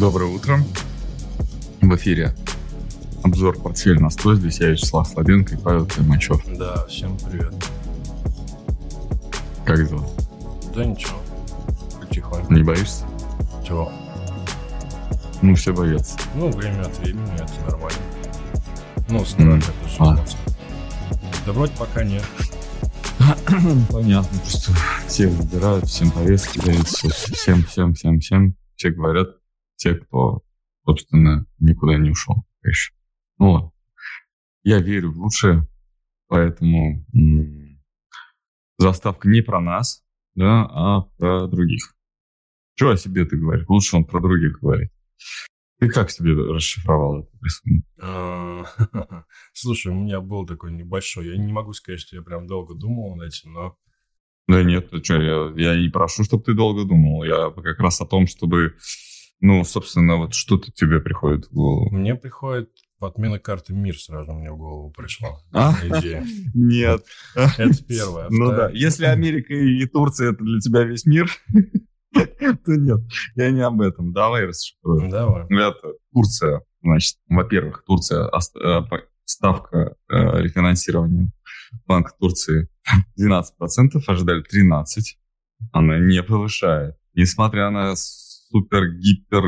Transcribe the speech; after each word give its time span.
Доброе 0.00 0.34
утро. 0.34 0.58
В 1.82 1.94
эфире 1.96 2.34
обзор 3.22 3.58
портфеля 3.58 4.00
на 4.00 4.08
100. 4.08 4.36
Здесь 4.36 4.60
я, 4.60 4.68
Вячеслав 4.70 5.06
Слабенко 5.06 5.54
и 5.54 5.58
Павел 5.58 5.86
Климачев. 5.86 6.42
Да, 6.56 6.86
всем 6.86 7.16
привет. 7.18 7.52
Как 9.66 9.86
дела? 9.86 10.06
Да 10.74 10.84
ничего, 10.84 11.18
потихоньку. 12.00 12.52
Не 12.52 12.62
боишься? 12.62 13.04
Чего? 13.66 13.92
Ну, 15.42 15.54
все 15.56 15.74
боятся. 15.74 16.18
Ну, 16.36 16.50
время 16.50 16.82
от 16.82 16.98
времени, 16.98 17.34
это 17.34 17.52
нормально. 17.70 17.98
Ну, 19.10 19.24
страх 19.26 19.46
М, 19.46 19.58
это 19.58 19.88
же 19.88 19.96
а. 19.98 20.14
эмоция. 20.14 20.40
Да 21.44 21.52
вроде 21.52 21.72
пока 21.78 22.02
нет. 22.02 22.24
Понятно, 23.90 24.38
просто 24.38 24.72
всех 25.06 25.32
забирают, 25.32 25.86
всем 25.86 26.10
повестки 26.10 26.58
дают, 26.64 26.88
всем, 26.88 27.62
всем, 27.64 27.94
всем, 27.94 28.20
всем. 28.20 28.56
Все 28.76 28.90
говорят, 28.90 29.36
те, 29.82 29.94
кто, 29.94 30.42
собственно, 30.84 31.46
никуда 31.58 31.96
не 31.96 32.10
ушел 32.10 32.46
еще. 32.62 32.92
Ну 33.38 33.52
ладно. 33.52 33.72
Я 34.62 34.80
верю 34.80 35.12
в 35.12 35.18
лучшее, 35.18 35.66
поэтому 36.28 37.04
заставка 38.78 39.28
не 39.28 39.40
про 39.42 39.60
нас, 39.60 40.04
да, 40.34 40.68
а 40.70 41.00
про 41.18 41.48
других. 41.48 41.94
Что 42.74 42.90
о 42.90 42.96
себе 42.96 43.24
ты 43.24 43.36
говоришь? 43.36 43.66
Лучше 43.68 43.96
он 43.96 44.04
про 44.04 44.20
других 44.20 44.60
говорит. 44.60 44.92
Ты 45.78 45.88
как 45.88 46.10
себе 46.10 46.32
расшифровал 46.32 47.22
это 47.22 47.30
рисунок? 47.42 47.84
А, 48.00 49.24
Слушай, 49.52 49.90
у 49.90 49.96
меня 49.96 50.20
был 50.20 50.46
такой 50.46 50.72
небольшой. 50.72 51.26
Я 51.26 51.36
не 51.36 51.52
могу 51.52 51.72
сказать, 51.72 51.98
что 51.98 52.14
я 52.14 52.22
прям 52.22 52.46
долго 52.46 52.74
думал 52.74 53.16
над 53.16 53.28
этим, 53.28 53.52
но 53.52 53.76
Да 54.46 54.62
нет, 54.62 54.90
что, 55.02 55.20
я, 55.20 55.52
я 55.56 55.76
не 55.76 55.88
прошу, 55.88 56.22
чтобы 56.22 56.44
ты 56.44 56.54
долго 56.54 56.84
думал. 56.84 57.24
Я 57.24 57.50
как 57.50 57.80
раз 57.80 58.00
о 58.00 58.06
том, 58.06 58.28
чтобы, 58.28 58.76
ну, 59.42 59.64
собственно, 59.64 60.16
вот 60.16 60.34
что-то 60.34 60.72
тебе 60.72 61.00
приходит 61.00 61.46
в 61.46 61.52
голову. 61.52 61.90
мне 61.94 62.14
приходит 62.14 62.70
отмена 63.04 63.40
карты 63.40 63.74
МИР 63.74 63.98
сразу 63.98 64.32
мне 64.32 64.50
в 64.52 64.56
голову 64.56 64.90
пришла. 64.90 65.40
А? 65.52 65.74
Идея. 65.82 66.24
Нет. 66.54 67.04
Это 67.34 67.84
первое. 67.84 68.28
Ну 68.30 68.50
да, 68.50 68.70
если 68.70 69.06
Америка 69.06 69.52
и 69.52 69.84
Турция 69.86 70.32
это 70.32 70.44
для 70.44 70.60
тебя 70.60 70.84
весь 70.84 71.04
мир, 71.04 71.28
то 72.14 72.76
нет, 72.76 73.00
я 73.34 73.50
не 73.50 73.60
об 73.62 73.80
этом. 73.80 74.12
Давай 74.12 74.46
расшифруем. 74.46 75.10
Давай. 75.10 75.44
Это 75.46 75.94
Турция, 76.12 76.62
значит, 76.82 77.16
во-первых, 77.28 77.84
Турция, 77.84 78.30
э, 78.30 78.82
ставка 79.24 79.96
э, 80.08 80.40
рефинансирования 80.40 81.32
Банка 81.86 82.12
Турции 82.18 82.68
12%, 83.18 83.42
ожидали 84.06 84.42
13%. 84.42 84.84
Она 85.72 85.98
не 85.98 86.22
повышает. 86.22 86.96
Несмотря 87.14 87.70
на 87.70 87.94
супер-гипер 88.52 89.44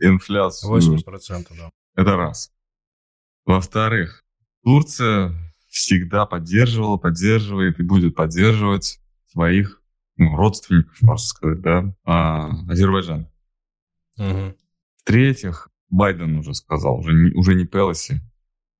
инфляцию. 0.00 0.78
80%, 0.78 1.46
да. 1.56 1.70
Это 1.94 2.16
раз. 2.16 2.50
Во-вторых, 3.44 4.24
Турция 4.64 5.32
всегда 5.68 6.26
поддерживала, 6.26 6.96
поддерживает 6.96 7.78
и 7.78 7.82
будет 7.82 8.14
поддерживать 8.14 9.00
своих 9.26 9.82
ну, 10.16 10.34
родственников, 10.34 11.00
можно 11.02 11.24
сказать, 11.24 11.60
да, 11.60 11.94
а, 12.04 12.48
Азербайджан. 12.68 13.28
Мгм. 14.16 14.56
В-третьих, 15.02 15.68
Байден 15.90 16.38
уже 16.38 16.54
сказал, 16.54 16.98
уже 16.98 17.12
не, 17.12 17.32
уже 17.32 17.54
не 17.54 17.66
Пелоси, 17.66 18.20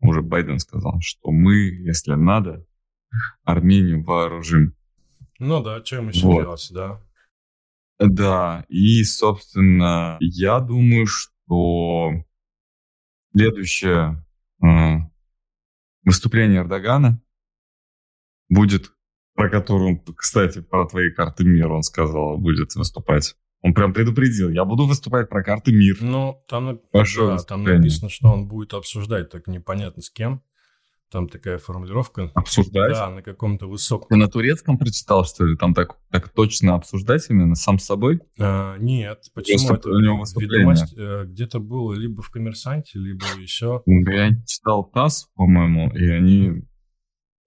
уже 0.01 0.23
Байден 0.23 0.59
сказал, 0.59 0.99
что 1.01 1.31
мы, 1.31 1.55
если 1.55 2.15
надо, 2.15 2.67
Армению 3.45 4.03
вооружим. 4.03 4.75
Ну 5.39 5.63
да, 5.63 5.77
им 5.79 6.09
еще 6.09 6.27
Вот. 6.27 6.43
делать, 6.43 6.69
да? 6.73 7.01
Да, 7.99 8.65
и, 8.69 9.03
собственно, 9.05 10.19
я 10.21 10.61
думаю, 10.61 11.07
что 11.07 12.13
следующее 13.33 14.25
э, 14.63 14.97
выступление 16.05 16.61
Эрдогана 16.61 17.23
будет, 18.49 18.93
про 19.35 19.49
которое, 19.49 19.95
он, 19.95 20.15
кстати, 20.15 20.61
про 20.61 20.87
твои 20.87 21.11
карты 21.11 21.45
мира 21.45 21.73
он 21.73 21.83
сказал, 21.83 22.39
будет 22.39 22.75
выступать. 22.75 23.35
Он 23.63 23.73
прям 23.75 23.95
предупредил, 23.95 24.51
я 24.51 24.65
буду 24.65 24.87
выступать 24.87 25.29
про 25.29 25.43
карты 25.43 25.73
мир. 25.73 25.97
Ну, 26.01 26.45
там, 26.49 26.71
нап- 26.71 26.83
да, 26.93 27.39
там 27.45 27.65
написано, 27.65 28.11
что 28.11 28.29
он 28.29 28.47
будет 28.47 28.75
обсуждать, 28.75 29.31
так 29.31 29.47
непонятно 29.47 30.03
с 30.03 30.11
кем. 30.11 30.43
Там 31.11 31.29
такая 31.29 31.59
формулировка. 31.59 32.33
Обсуждать? 32.35 32.93
Да, 32.93 33.11
на 33.11 33.23
каком-то 33.23 33.69
высоком. 33.69 34.09
Ты 34.09 34.17
на 34.17 34.29
турецком 34.29 34.77
прочитал, 34.77 35.25
что 35.25 35.45
ли? 35.47 35.57
Там 35.57 35.73
так, 35.73 35.97
так 36.11 36.29
точно 36.31 36.75
обсуждать 36.75 37.25
именно 37.31 37.55
сам 37.55 37.79
с 37.79 37.85
собой? 37.85 38.21
А, 38.41 38.77
нет, 38.79 39.23
почему 39.33 39.69
Просто 39.69 39.89
это? 39.89 39.97
у 39.97 40.01
него. 40.01 40.25
Ведомость 40.37 40.95
э, 40.97 41.25
где-то 41.27 41.61
было 41.61 41.93
либо 41.95 42.23
в 42.23 42.31
«Коммерсанте», 42.31 42.99
либо 42.99 43.25
еще. 43.39 43.83
Я 43.87 44.31
читал 44.47 44.85
ТАСС, 44.85 45.29
по-моему, 45.37 45.91
и 45.95 46.09
они... 46.09 46.65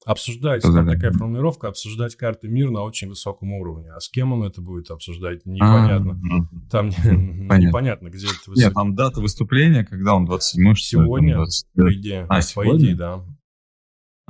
Обсуждать, 0.05 0.63
Да, 0.63 0.73
там 0.73 0.87
такая 0.87 1.11
формулировка, 1.11 1.67
обсуждать 1.67 2.15
карты 2.15 2.47
мир 2.47 2.71
на 2.71 2.83
очень 2.83 3.09
высоком 3.09 3.51
уровне. 3.51 3.91
А 3.91 3.99
с 3.99 4.07
кем 4.09 4.31
он 4.31 4.43
это 4.43 4.61
будет 4.61 4.89
обсуждать, 4.89 5.45
непонятно. 5.45 6.13
А. 6.31 6.69
Там 6.71 6.91
Понятно. 6.93 7.55
непонятно, 7.57 8.07
где 8.07 8.25
это 8.25 8.35
Нет, 8.37 8.47
высоко. 8.47 8.73
там 8.73 8.95
дата 8.95 9.19
выступления, 9.19 9.83
когда 9.83 10.15
он 10.15 10.25
27 10.25 10.73
что 10.75 10.97
ли, 10.97 11.01
там 11.01 11.05
Сегодня, 11.05 11.35
20. 11.35 11.67
По 11.75 11.93
идее, 11.93 12.21
А, 12.29 12.35
по 12.37 12.41
сегодня? 12.41 12.77
идее, 12.77 12.95
да. 12.95 13.25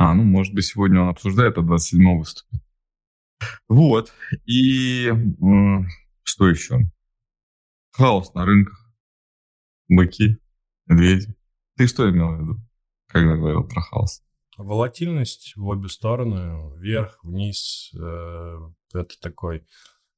А, 0.01 0.13
ну, 0.13 0.23
может 0.23 0.53
быть, 0.53 0.63
сегодня 0.65 1.01
он 1.01 1.09
обсуждает, 1.09 1.57
а 1.57 1.61
27 1.61 2.19
выступит. 2.19 2.61
Вот. 3.67 4.13
И 4.45 5.07
м, 5.07 5.87
что 6.23 6.47
еще? 6.47 6.89
Хаос 7.91 8.33
на 8.33 8.45
рынках. 8.45 8.79
Быки, 9.89 10.37
медведи. 10.85 11.35
Ты 11.75 11.87
что 11.87 12.09
имел 12.09 12.33
в 12.33 12.41
виду, 12.41 12.59
когда 13.07 13.35
говорил 13.35 13.65
про 13.65 13.81
хаос? 13.81 14.23
Волатильность 14.55 15.51
в 15.57 15.67
обе 15.67 15.89
стороны, 15.89 16.77
вверх, 16.77 17.19
вниз, 17.21 17.91
э, 17.93 18.57
это 18.93 19.19
такой, 19.21 19.65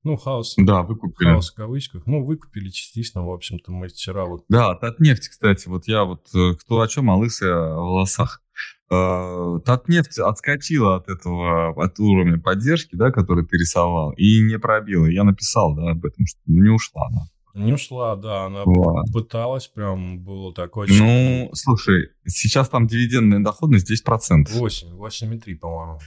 ну, 0.03 0.15
хаос, 0.15 0.53
Да, 0.57 0.83
выкупили. 0.83 1.29
хаос 1.29 1.53
в 1.53 1.55
кавычках. 1.55 2.05
Ну, 2.05 2.23
выкупили 2.23 2.69
частично, 2.69 3.25
в 3.25 3.31
общем-то, 3.31 3.71
мы 3.71 3.87
вчера 3.87 4.25
вот 4.25 4.45
Да, 4.47 4.75
Татнефть, 4.75 5.29
кстати, 5.29 5.67
вот 5.67 5.87
я 5.87 6.03
вот, 6.03 6.27
э, 6.35 6.53
кто 6.59 6.81
о 6.81 6.87
чем, 6.87 7.09
а 7.09 7.15
лысый 7.17 7.51
о 7.51 7.77
волосах. 7.77 8.43
Э, 8.91 9.59
Татнефть 9.65 10.19
отскочила 10.19 10.97
от 10.97 11.07
этого, 11.07 11.69
от 11.81 11.97
уровня 11.99 12.39
поддержки, 12.39 12.95
да, 12.95 13.11
который 13.11 13.45
ты 13.45 13.57
рисовал, 13.57 14.11
и 14.11 14.41
не 14.43 14.59
пробила. 14.59 15.05
Я 15.05 15.23
написал, 15.23 15.73
да, 15.75 15.91
об 15.91 16.03
этом, 16.05 16.25
что 16.25 16.39
ну, 16.45 16.61
не 16.61 16.69
ушла 16.69 17.07
она. 17.07 17.65
не 17.65 17.71
ушла, 17.73 18.17
да, 18.17 18.45
она 18.47 18.63
Вот. 18.65 19.05
пыталась, 19.13 19.67
прям 19.67 20.19
было 20.19 20.53
так 20.53 20.75
очень... 20.75 20.97
Ну, 20.97 21.49
слушай, 21.53 22.09
сейчас 22.25 22.67
там 22.67 22.87
дивидендная 22.87 23.39
доходность 23.39 23.89
10%. 23.89 24.49
8, 24.51 24.87
8,3, 24.97 25.55
по-моему. 25.55 25.99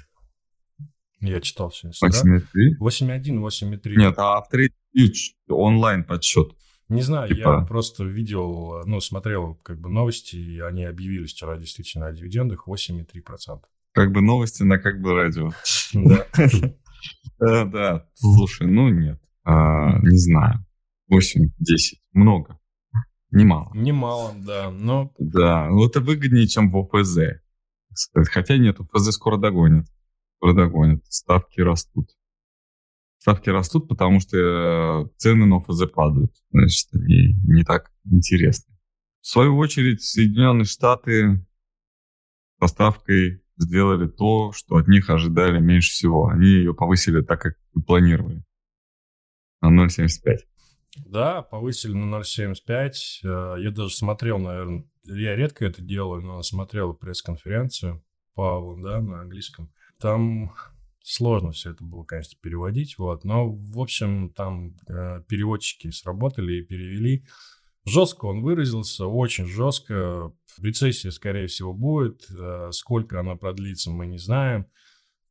Я 1.21 1.41
читал 1.41 1.72
сегодня. 1.72 1.97
да? 2.03 2.36
8,3? 2.36 3.22
8,1, 3.22 3.38
8,3. 3.41 3.97
Нет, 3.97 4.15
а 4.19 4.42
в 4.42 4.48
трейд 4.50 4.72
онлайн 5.48 6.04
подсчет. 6.04 6.53
Не 6.89 7.03
знаю, 7.03 7.28
типа- 7.28 7.59
я 7.61 7.65
просто 7.67 8.05
видел, 8.05 8.83
ну, 8.87 9.00
смотрел 9.00 9.55
как 9.62 9.81
бы 9.81 9.89
новости, 9.89 10.37
и 10.37 10.61
они 10.61 10.84
объявили 10.84 11.27
вчера 11.27 11.56
действительно 11.56 12.06
о 12.06 12.12
дивидендах 12.12 12.67
8,3%. 12.67 13.62
Как 13.93 14.12
бы 14.12 14.21
новости 14.21 14.62
на 14.65 14.78
как 14.78 15.00
бы 15.00 15.12
радио. 15.15 15.50
Да. 15.95 16.27
Э, 17.39 17.67
Да, 17.67 18.09
слушай, 18.15 18.67
ну 18.67 18.89
нет, 18.89 19.21
А, 19.45 19.99
не 19.99 20.17
знаю. 20.17 20.65
8, 21.09 21.50
10, 21.59 22.00
много, 22.12 22.59
немало. 23.31 23.71
Немало, 23.75 24.33
да, 24.39 24.71
но 24.71 25.12
Да, 25.19 25.69
ну 25.69 25.84
это 25.87 26.01
выгоднее, 26.01 26.47
чем 26.47 26.71
в 26.71 26.77
сказать. 27.95 28.31
Хотя 28.31 28.57
нет, 28.57 28.81
ОФЗ 28.81 29.13
скоро 29.13 29.36
догонит. 29.36 29.86
Скоро 30.36 30.54
догонит. 30.54 31.04
Ставки 31.09 31.60
растут. 31.60 32.09
Ставки 33.24 33.48
растут, 33.48 33.88
потому 33.88 34.21
что 34.21 34.36
э, 34.36 35.09
цены 35.16 35.47
на 35.47 35.56
ОФЗ 35.56 35.86
падают. 35.91 36.30
Значит, 36.50 36.88
они 36.92 37.34
не 37.47 37.65
так 37.65 37.91
интересны. 38.04 38.76
В 39.22 39.26
свою 39.26 39.56
очередь, 39.56 40.03
Соединенные 40.03 40.66
Штаты 40.66 41.42
со 42.60 42.66
ставкой 42.66 43.42
сделали 43.56 44.09
то, 44.09 44.53
что 44.53 44.76
от 44.76 44.88
них 44.88 45.09
ожидали 45.09 45.59
меньше 45.59 45.92
всего. 45.92 46.26
Они 46.26 46.48
ее 46.48 46.74
повысили 46.74 47.22
так, 47.22 47.41
как 47.41 47.54
и 47.74 47.80
планировали. 47.80 48.44
На 49.62 49.68
0,75. 49.86 50.41
Да, 51.06 51.41
повысили 51.41 51.94
на 51.94 52.16
0,75. 52.16 52.92
Э, 53.22 53.56
Я 53.59 53.71
даже 53.71 53.94
смотрел, 53.97 54.38
наверное, 54.38 54.84
я 55.04 55.34
редко 55.34 55.65
это 55.65 55.80
делаю, 55.80 56.21
но 56.21 56.42
смотрел 56.42 56.92
пресс-конференцию 56.92 58.04
Павла, 58.34 58.78
да, 58.82 59.00
на 59.00 59.22
английском. 59.22 59.72
Там 59.98 60.53
сложно 61.04 61.53
все 61.53 61.71
это 61.71 61.84
было, 61.84 62.03
конечно, 62.04 62.36
переводить, 62.42 62.97
вот. 62.98 63.24
Но, 63.24 63.53
в 63.53 63.78
общем, 63.78 64.30
там 64.30 64.74
э, 64.89 65.22
переводчики 65.28 65.91
сработали 65.91 66.54
и 66.54 66.62
перевели. 66.62 67.24
Жестко 67.84 68.24
он 68.24 68.41
выразился, 68.42 69.06
очень 69.06 69.47
жестко. 69.47 70.33
Рецессия, 70.59 71.10
скорее 71.10 71.47
всего, 71.47 71.74
будет. 71.74 72.27
Э, 72.30 72.71
Сколько 72.72 73.21
она 73.21 73.36
продлится, 73.36 73.91
мы 73.91 74.06
не 74.06 74.18
знаем. 74.18 74.66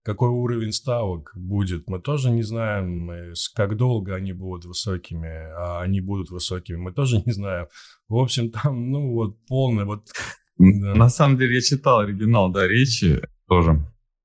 какой 0.04 0.30
уровень 0.30 0.74
ставок 0.74 1.32
будет, 1.36 1.90
мы 1.90 2.00
тоже 2.00 2.30
не 2.30 2.44
знаем, 2.44 3.10
как 3.56 3.78
долго 3.78 4.14
они 4.16 4.34
будут 4.34 4.66
высокими, 4.66 5.30
а 5.58 5.82
они 5.82 6.02
будут 6.02 6.30
высокими, 6.30 6.76
мы 6.76 6.92
тоже 6.94 7.24
не 7.26 7.32
знаем. 7.32 7.68
В 8.10 8.18
общем, 8.18 8.52
там, 8.52 8.92
ну, 8.92 9.14
вот 9.14 9.38
полный 9.48 9.86
вот... 9.86 10.10
На 10.58 11.10
самом 11.10 11.38
деле, 11.38 11.56
я 11.56 11.62
читал 11.62 12.00
оригинал, 12.02 12.52
да, 12.52 12.68
речи 12.68 13.22
тоже. 13.48 13.84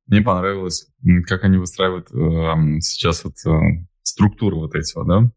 Мне 0.08 0.22
понравилось, 0.22 0.90
как 1.26 1.44
они 1.44 1.58
выстраивают 1.58 2.10
э, 2.10 2.80
сейчас 2.80 3.24
вот 3.24 3.34
э, 3.46 3.86
структуры 4.02 4.56
вот 4.56 4.74
эти 4.74 4.96
вот, 4.96 5.06
да, 5.06 5.30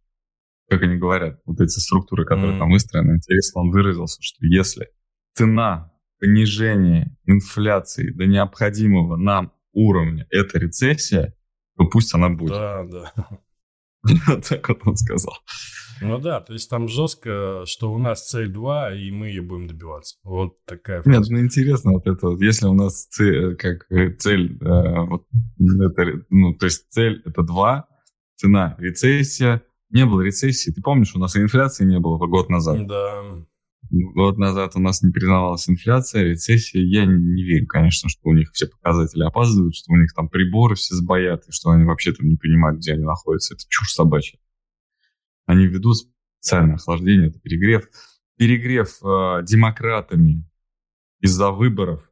как 0.69 0.83
они 0.83 0.95
говорят, 0.95 1.41
вот 1.45 1.59
эти 1.59 1.77
структуры, 1.79 2.25
которые 2.25 2.56
mm. 2.56 2.59
там 2.59 2.71
выстроены. 2.71 3.18
Интересно, 3.18 3.62
он 3.62 3.71
выразился, 3.71 4.21
что 4.21 4.45
если 4.45 4.88
цена 5.33 5.91
понижения 6.19 7.15
инфляции 7.25 8.12
до 8.12 8.25
необходимого 8.25 9.18
нам 9.18 9.53
уровня 9.73 10.25
это 10.29 10.57
рецессия, 10.59 11.35
то 11.77 11.85
пусть 11.85 12.13
она 12.13 12.29
будет. 12.29 12.51
Да, 12.51 12.83
да. 12.85 13.13
Вот 14.27 14.48
так 14.48 14.68
вот 14.69 14.80
он 14.86 14.95
сказал. 14.95 15.36
Ну 16.01 16.18
да, 16.18 16.42
то 16.42 16.53
есть 16.53 16.69
там 16.69 16.88
жестко, 16.88 17.63
что 17.65 17.94
у 17.94 18.00
нас 18.00 18.27
цель 18.27 18.50
2, 18.50 18.95
и 18.95 19.12
мы 19.12 19.27
ее 19.27 19.44
будем 19.44 19.68
добиваться. 19.68 20.18
Вот 20.24 20.57
такая 20.65 21.03
фраза. 21.03 21.19
Нет, 21.19 21.30
ну 21.30 21.39
интересно 21.39 21.92
вот 21.92 22.07
это 22.07 22.30
вот, 22.30 22.42
если 22.42 22.65
у 22.65 22.74
нас 22.74 23.06
цель, 23.06 23.56
как 23.56 23.88
цель, 24.18 24.57
э, 24.59 25.00
вот, 25.06 25.25
это, 25.59 26.25
ну 26.30 26.56
то 26.56 26.65
есть 26.65 26.89
цель 26.89 27.21
это 27.24 27.44
2, 27.44 27.88
цена 28.36 28.75
рецессия, 28.80 29.62
не 29.92 30.06
было 30.06 30.21
рецессии. 30.21 30.71
Ты 30.71 30.81
помнишь, 30.81 31.13
у 31.15 31.19
нас 31.19 31.36
и 31.36 31.42
инфляции 31.42 31.86
не 31.86 32.00
было 32.00 32.18
год 32.25 32.50
назад. 32.50 32.88
Да. 32.88 33.45
Год 33.91 34.38
назад 34.38 34.77
у 34.77 34.79
нас 34.79 35.01
не 35.01 35.11
признавалась 35.11 35.69
инфляция, 35.69 36.23
рецессия. 36.23 36.81
Я 36.81 37.05
не 37.05 37.43
верю, 37.43 37.67
конечно, 37.67 38.07
что 38.07 38.29
у 38.29 38.33
них 38.33 38.51
все 38.53 38.67
показатели 38.67 39.23
опаздывают, 39.23 39.75
что 39.75 39.91
у 39.91 39.97
них 39.97 40.13
там 40.13 40.29
приборы 40.29 40.75
все 40.75 40.95
сбоят, 40.95 41.45
и 41.49 41.51
что 41.51 41.71
они 41.71 41.83
вообще 41.83 42.13
там 42.13 42.29
не 42.29 42.38
понимают, 42.38 42.79
где 42.79 42.93
они 42.93 43.03
находятся. 43.03 43.53
Это 43.53 43.63
чушь 43.67 43.91
собачья. 43.91 44.39
Они 45.45 45.65
ведут 45.65 45.97
специальное 45.97 46.75
охлаждение, 46.75 47.29
это 47.29 47.39
перегрев. 47.39 47.89
Перегрев 48.38 48.97
э, 49.03 49.43
демократами 49.43 50.49
из-за 51.19 51.51
выборов 51.51 52.09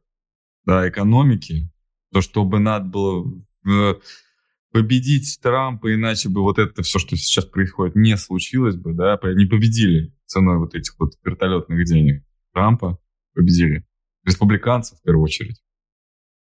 да, 0.66 0.86
экономики, 0.86 1.72
то, 2.12 2.20
чтобы 2.20 2.58
надо 2.58 2.84
было 2.84 3.26
э, 3.66 3.94
победить 4.72 5.38
Трампа, 5.42 5.94
иначе 5.94 6.28
бы 6.28 6.42
вот 6.42 6.58
это 6.58 6.82
все, 6.82 6.98
что 6.98 7.16
сейчас 7.16 7.44
происходит, 7.44 7.96
не 7.96 8.16
случилось 8.16 8.76
бы, 8.76 8.94
да, 8.94 9.18
они 9.22 9.46
победили 9.46 10.14
ценой 10.26 10.58
вот 10.58 10.74
этих 10.74 10.94
вот 10.98 11.12
вертолетных 11.24 11.84
денег. 11.84 12.24
Трампа 12.52 12.98
победили. 13.34 13.84
Республиканцев 14.24 14.98
в 14.98 15.02
первую 15.02 15.24
очередь. 15.24 15.60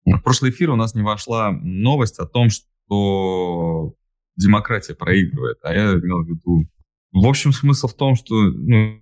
В 0.05 0.19
прошлый 0.19 0.51
эфир 0.51 0.69
у 0.71 0.75
нас 0.75 0.93
не 0.95 1.01
вошла 1.01 1.51
новость 1.51 2.19
о 2.19 2.25
том, 2.25 2.49
что 2.49 3.95
демократия 4.35 4.95
проигрывает, 4.95 5.57
а 5.63 5.73
я 5.73 5.93
имел 5.93 6.23
в 6.23 6.27
виду... 6.27 6.69
В 7.11 7.25
общем, 7.27 7.53
смысл 7.53 7.87
в 7.87 7.95
том, 7.95 8.15
что 8.15 8.35
ну, 8.35 9.01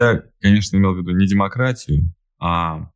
я, 0.00 0.24
конечно, 0.40 0.76
имел 0.76 0.94
в 0.94 0.98
виду 0.98 1.12
не 1.12 1.26
демократию, 1.26 2.12
а... 2.38 2.90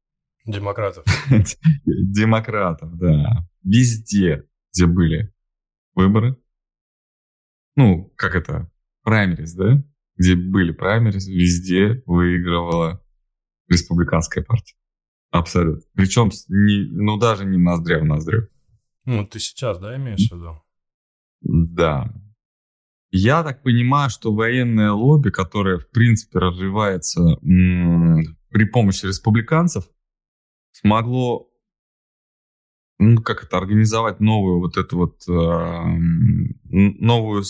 Демократов. 0.44 1.05
Демократов, 1.84 2.96
да. 2.96 3.49
Везде, 3.62 4.44
где 4.73 4.87
были 4.87 5.32
выборы. 5.97 6.37
Ну, 7.75 8.13
как 8.17 8.37
это, 8.37 8.71
праймерис, 9.03 9.55
да? 9.55 9.83
Где 10.17 10.35
были 10.37 10.73
праймерис, 10.73 11.27
везде 11.27 12.03
выигрывала 12.07 13.05
республиканская 13.69 14.45
партия. 14.45 14.77
Абсолютно. 15.31 15.83
Причем, 15.95 16.31
не, 16.49 16.89
ну, 16.91 17.19
даже 17.19 17.45
не 17.45 17.59
ноздря 17.59 17.99
в 17.99 18.05
ноздрю. 18.05 18.49
Ну, 19.05 19.27
ты 19.27 19.39
сейчас, 19.39 19.79
да, 19.79 19.97
имеешь 19.97 20.31
в 20.31 20.35
виду? 20.35 20.63
Да. 21.43 22.15
Я 23.11 23.43
так 23.43 23.63
понимаю, 23.63 24.11
что 24.11 24.35
военное 24.35 24.93
лобби, 24.93 25.31
которое, 25.31 25.79
в 25.79 25.91
принципе, 25.91 26.39
развивается 26.39 27.21
м- 27.43 28.37
при 28.49 28.65
помощи 28.65 29.07
республиканцев, 29.07 29.85
смогло 30.73 31.49
ну, 32.99 33.21
как 33.23 33.45
это, 33.45 33.59
организовать 33.59 34.21
новую 34.21 34.61
вот 34.61 34.77
эту 34.77 34.97
вот, 34.97 35.23
э, 35.29 35.85
новую 36.71 37.43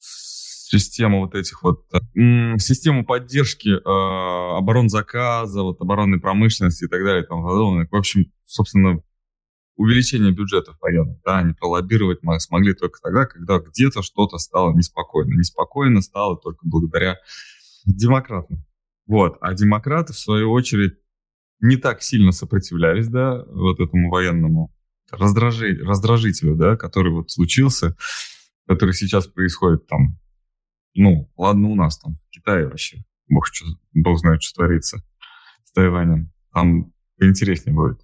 систему 0.00 1.20
вот 1.20 1.34
этих 1.34 1.62
вот, 1.62 1.84
э, 1.92 1.98
систему 2.58 3.04
поддержки 3.04 3.68
э, 3.68 4.56
оборонзаказа, 4.56 5.62
вот 5.62 5.80
оборонной 5.80 6.20
промышленности 6.20 6.84
и 6.84 6.88
так 6.88 7.04
далее 7.04 7.24
подобное. 7.24 7.86
В 7.90 7.96
общем, 7.96 8.32
собственно, 8.44 9.02
увеличение 9.76 10.32
бюджетов 10.32 10.76
военных, 10.80 11.18
да, 11.24 11.38
они 11.38 11.52
пролоббировать 11.54 12.20
смогли 12.38 12.72
только 12.74 13.00
тогда, 13.02 13.26
когда 13.26 13.58
где-то 13.58 14.02
что-то 14.02 14.38
стало 14.38 14.74
неспокойно. 14.74 15.34
Неспокойно 15.34 16.00
стало 16.00 16.38
только 16.38 16.66
благодаря 16.66 17.18
демократам. 17.84 18.64
Вот. 19.06 19.36
А 19.40 19.52
демократы, 19.54 20.12
в 20.12 20.18
свою 20.18 20.52
очередь, 20.52 20.94
не 21.62 21.76
так 21.76 22.02
сильно 22.02 22.32
сопротивлялись, 22.32 23.08
да, 23.08 23.44
вот 23.46 23.80
этому 23.80 24.10
военному 24.10 24.74
раздражи, 25.10 25.78
раздражителю, 25.82 26.56
да, 26.56 26.76
который 26.76 27.12
вот 27.12 27.30
случился, 27.30 27.96
который 28.66 28.92
сейчас 28.92 29.26
происходит 29.26 29.86
там, 29.86 30.18
ну, 30.94 31.30
ладно 31.36 31.68
у 31.68 31.74
нас 31.74 31.98
там, 31.98 32.18
в 32.28 32.30
Китае 32.30 32.66
вообще, 32.66 33.04
бог, 33.28 33.46
что, 33.46 33.66
бог 33.94 34.18
знает, 34.18 34.42
что 34.42 34.56
творится 34.56 35.02
с 35.64 35.72
Тайванем, 35.72 36.32
там 36.52 36.92
поинтереснее 37.16 37.74
будет. 37.74 38.00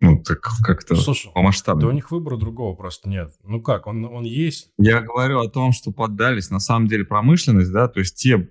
Ну, 0.00 0.22
так 0.22 0.40
как-то 0.62 0.96
Слушай, 0.96 1.32
по 1.32 1.40
масштабу. 1.40 1.80
Да 1.80 1.86
у 1.88 1.92
них 1.92 2.10
выбора 2.10 2.36
другого 2.36 2.74
просто 2.74 3.08
нет. 3.08 3.32
Ну 3.42 3.62
как, 3.62 3.86
он, 3.86 4.04
он 4.04 4.24
есть? 4.24 4.70
Я 4.76 5.00
говорю 5.00 5.40
о 5.40 5.48
том, 5.48 5.72
что 5.72 5.92
поддались 5.92 6.50
на 6.50 6.60
самом 6.60 6.88
деле 6.88 7.04
промышленность, 7.04 7.72
да, 7.72 7.88
то 7.88 8.00
есть 8.00 8.16
те 8.16 8.50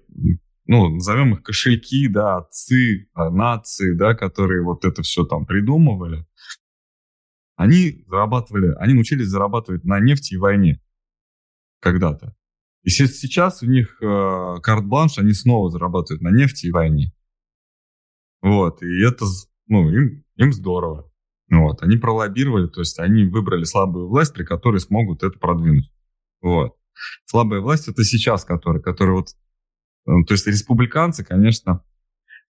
ну, 0.66 0.90
назовем 0.90 1.34
их 1.34 1.44
кошельки, 1.44 2.08
да, 2.08 2.38
отцы, 2.38 3.10
а, 3.14 3.30
нации, 3.30 3.96
да, 3.96 4.16
которые 4.16 4.64
вот 4.64 4.86
это 4.86 5.02
все 5.02 5.26
там 5.26 5.46
придумывали, 5.46 6.26
они 7.56 8.04
зарабатывали, 8.08 8.74
они 8.80 8.94
научились 8.94 9.28
зарабатывать 9.28 9.84
на 9.84 10.00
нефти 10.00 10.34
и 10.34 10.38
войне 10.38 10.82
когда-то. 11.80 12.36
И 12.84 12.90
сейчас 12.90 13.62
у 13.62 13.66
них 13.66 13.98
э, 14.02 14.56
карт-бланш, 14.62 15.18
они 15.18 15.34
снова 15.34 15.70
зарабатывают 15.70 16.22
на 16.22 16.32
нефти 16.32 16.68
и 16.68 16.72
войне. 16.72 17.14
Вот, 18.42 18.82
и 18.82 19.02
это, 19.06 19.26
ну, 19.68 19.90
им, 19.90 20.26
им 20.36 20.52
здорово. 20.52 21.10
Вот, 21.50 21.82
они 21.84 21.98
пролоббировали, 21.98 22.68
то 22.68 22.82
есть 22.82 23.00
они 23.00 23.26
выбрали 23.26 23.64
слабую 23.64 24.08
власть, 24.10 24.34
при 24.34 24.44
которой 24.44 24.80
смогут 24.80 25.24
это 25.24 25.38
продвинуть. 25.38 25.92
Вот. 26.42 26.76
Слабая 27.26 27.62
власть 27.62 27.88
это 27.88 28.04
сейчас, 28.04 28.44
которая, 28.44 28.82
которая 28.82 29.16
вот 29.16 29.30
то 30.06 30.34
есть 30.34 30.48
республиканцы, 30.48 31.24
конечно, 31.24 31.84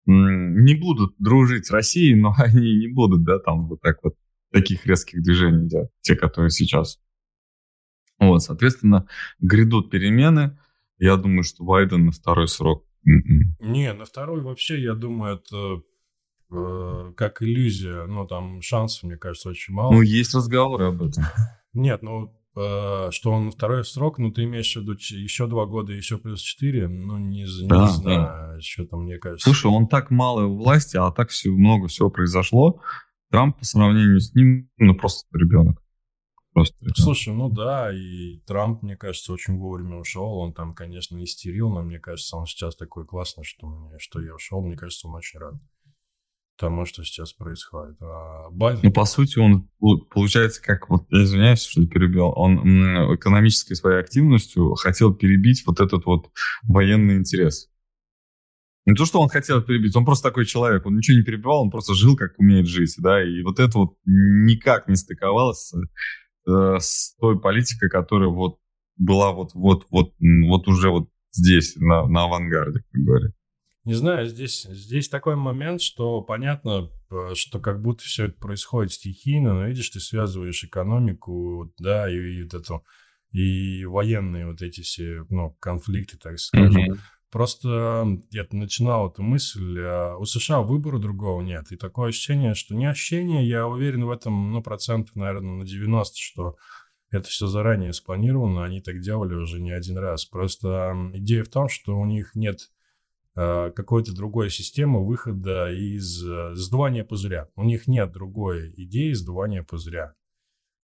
не 0.07 0.75
будут 0.75 1.15
дружить 1.19 1.67
с 1.67 1.71
Россией, 1.71 2.15
но 2.15 2.35
они 2.39 2.77
не 2.77 2.89
будут, 2.89 3.25
да, 3.25 3.39
там 3.39 3.69
вот 3.69 3.81
так 3.81 3.99
вот 4.03 4.15
таких 4.51 4.87
резких 4.87 5.23
движений 5.23 5.69
делать, 5.69 5.91
те, 6.01 6.17
которые 6.17 6.51
сейчас. 6.51 7.01
Вот, 8.19 8.43
соответственно, 8.43 9.07
грядут 9.39 9.91
перемены. 9.91 10.59
Я 10.99 11.17
думаю, 11.17 11.45
что 11.45 11.63
Байден 11.63 12.07
на 12.07 12.13
второй 12.13 12.49
срок. 12.49 12.85
М-м. 13.07 13.57
Не, 13.61 13.93
на 13.93 14.05
второй 14.05 14.41
вообще, 14.41 14.83
я 14.83 14.95
думаю, 14.95 15.37
это 15.37 15.83
э, 16.51 17.13
как 17.17 17.43
иллюзия. 17.43 18.07
Ну, 18.07 18.27
там 18.27 18.61
шансов, 18.61 19.05
мне 19.05 19.17
кажется, 19.17 19.51
очень 19.51 19.75
мало. 19.75 19.93
Ну, 19.93 20.03
есть 20.03 20.35
разговоры 20.35 20.87
об 20.87 21.03
этом. 21.03 21.25
Нет, 21.75 22.03
ну, 22.03 22.35
что 23.13 23.31
он 23.31 23.51
второй 23.51 23.85
срок, 23.85 24.19
ну, 24.19 24.31
ты 24.31 24.45
имеешь 24.45 24.75
в 24.75 24.81
виду 24.81 24.93
еще 24.93 25.47
два 25.47 25.67
года, 25.67 25.93
еще 25.93 26.19
плюс 26.19 26.41
четыре, 26.41 26.89
ну, 26.89 27.19
не, 27.19 27.43
не 27.43 27.69
да, 27.69 27.87
знаю, 27.87 28.55
да. 28.55 28.61
что 28.61 28.87
там, 28.87 29.03
мне 29.03 29.19
кажется. 29.19 29.45
Слушай, 29.45 29.71
он 29.71 29.89
так 29.89 30.11
мало 30.11 30.47
в 30.47 30.57
власти, 30.57 30.97
а 30.97 31.11
так 31.11 31.31
все, 31.31 31.51
много 31.51 31.89
всего 31.89 32.11
произошло. 32.11 32.81
Трамп 33.31 33.59
по 33.59 33.65
сравнению 33.65 34.21
с 34.21 34.35
ним, 34.35 34.71
ну, 34.79 34.95
просто 34.95 35.27
ребенок. 35.37 35.83
Просто 36.53 36.77
ребенок. 36.81 36.99
Слушай, 36.99 37.35
ну 37.35 37.49
да, 37.51 37.93
и 37.95 38.39
Трамп, 38.47 38.83
мне 38.83 38.97
кажется, 38.97 39.33
очень 39.33 39.59
вовремя 39.59 39.99
ушел. 39.99 40.39
Он 40.39 40.53
там, 40.53 40.75
конечно, 40.75 41.23
истерил, 41.23 41.71
но 41.71 41.83
мне 41.83 41.99
кажется, 41.99 42.37
он 42.37 42.47
сейчас 42.47 42.75
такой 42.75 43.07
классный, 43.07 43.45
что, 43.45 43.67
мне, 43.67 43.99
что 43.99 44.21
я 44.21 44.35
ушел. 44.35 44.63
Мне 44.63 44.77
кажется, 44.77 45.09
он 45.09 45.15
очень 45.15 45.39
рад 45.39 45.55
тому, 46.59 46.85
что 46.85 47.05
сейчас 47.05 47.33
происходит. 47.33 47.97
А 48.03 48.51
Байден... 48.51 48.81
Ну, 48.83 48.93
по 48.93 49.05
сути, 49.05 49.39
он 49.39 49.69
получается, 50.11 50.61
как 50.63 50.91
вот, 50.91 51.07
я 51.11 51.23
извиняюсь, 51.23 51.63
что 51.63 51.87
перебил, 51.87 52.33
он 52.35 53.15
экономической 53.15 53.75
своей 53.75 54.01
активностью 54.01 54.75
хотел 54.75 55.15
перебить 55.15 55.65
вот 55.67 55.81
этот 55.81 56.05
вот 56.05 56.31
военный 56.65 57.17
интерес. 57.17 57.71
Не 58.87 58.95
то, 58.95 59.05
что 59.05 59.21
он 59.21 59.29
хотел 59.29 59.63
перебить, 59.63 59.95
он 59.97 60.05
просто 60.05 60.29
такой 60.29 60.47
человек, 60.47 60.87
он 60.87 60.97
ничего 60.97 61.19
не 61.19 61.23
перебивал, 61.23 61.63
он 61.63 61.71
просто 61.71 61.95
жил, 61.95 62.17
как 62.17 62.39
умеет 62.39 62.67
жить, 62.67 62.95
да, 62.99 63.23
и 63.23 63.43
вот 63.43 63.61
это 63.61 63.79
вот 63.79 63.97
никак 64.07 64.89
не 64.89 64.97
стыковалось 64.97 65.75
э, 66.47 66.79
с 66.79 67.15
той 67.21 67.39
политикой, 67.39 67.91
которая 67.91 68.31
вот 68.31 68.59
была 68.97 69.33
вот, 69.33 69.51
вот, 69.55 69.87
вот, 69.91 70.15
вот 70.19 70.69
уже 70.69 70.89
вот 70.89 71.11
здесь, 71.33 71.77
на, 71.77 72.07
на 72.07 72.25
авангарде, 72.25 72.81
как 72.91 73.03
говорят. 73.03 73.33
Не 73.89 73.95
знаю, 73.95 74.27
здесь, 74.27 74.65
здесь 74.65 75.09
такой 75.09 75.35
момент, 75.35 75.81
что 75.81 76.21
понятно, 76.21 76.91
э, 77.11 77.35
что 77.35 77.59
как 77.59 77.81
будто 77.81 78.03
все 78.03 78.27
это 78.27 78.39
происходит 78.39 78.93
стихийно, 78.93 79.55
но 79.55 79.67
видишь, 79.67 79.89
ты 79.89 79.99
связываешь 79.99 80.63
экономику, 80.63 81.73
да, 81.79 82.07
и, 82.13 82.19
и 82.19 82.43
вот 82.43 82.53
эту, 82.53 82.85
и 83.33 83.87
военные 83.87 84.47
вот 84.47 84.61
эти 84.61 84.83
все, 84.83 85.25
ну, 85.31 85.57
конфликты, 85.59 86.19
так 86.19 86.39
скажем. 86.39 86.93
Mm-hmm. 86.93 86.99
Просто 87.31 88.07
я 88.31 88.47
начинал 88.53 89.09
эту 89.09 89.23
мысль, 89.23 89.79
а 89.81 90.19
у 90.19 90.27
США 90.27 90.61
выбора 90.61 90.99
другого 90.99 91.41
нет. 91.41 91.73
И 91.73 91.77
такое 91.77 92.11
ощущение, 92.11 92.53
что 92.53 92.75
не 92.75 92.85
ощущение, 92.85 93.49
я 93.49 93.67
уверен 93.67 94.05
в 94.05 94.11
этом, 94.11 94.53
ну, 94.53 94.63
процентов, 94.63 95.17
наверное, 95.17 95.61
на 95.61 95.65
90, 95.65 96.15
что 96.15 96.57
это 97.11 97.27
все 97.31 97.47
заранее 97.47 97.95
спланировано, 97.95 98.65
они 98.65 98.83
так 98.83 99.01
делали 99.01 99.33
уже 99.33 99.63
не 99.63 99.71
один 99.71 99.97
раз. 99.97 100.27
Просто 100.27 100.95
идея 101.15 101.43
в 101.43 101.49
том, 101.49 101.71
что 101.71 101.99
у 101.99 102.05
них 102.05 102.35
нет 102.35 102.69
какой-то 103.75 104.15
другой 104.15 104.51
системы 104.51 105.07
выхода 105.07 105.71
из 105.73 106.25
э, 106.25 106.55
сдувания 106.55 107.05
пузыря. 107.05 107.49
У 107.55 107.63
них 107.63 107.87
нет 107.87 108.11
другой 108.11 108.73
идеи 108.77 109.13
сдувания 109.13 109.63
пузыря. 109.63 110.15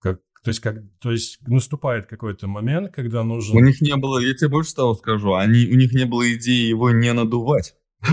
Как, 0.01 0.19
то 0.43 0.49
есть, 0.49 0.59
как, 0.59 0.77
то 0.99 1.11
есть 1.11 1.39
наступает 1.47 2.07
какой-то 2.07 2.47
момент, 2.47 2.93
когда 2.93 3.23
нужно... 3.23 3.57
У 3.57 3.63
них 3.63 3.79
не 3.79 3.95
было, 3.95 4.19
я 4.19 4.33
тебе 4.33 4.49
больше 4.49 4.75
того 4.75 4.95
скажу, 4.95 5.33
они, 5.33 5.65
у 5.67 5.75
них 5.75 5.93
не 5.93 6.05
было 6.05 6.29
идеи 6.33 6.67
его 6.67 6.91
не 6.91 7.13
надувать. 7.13 7.75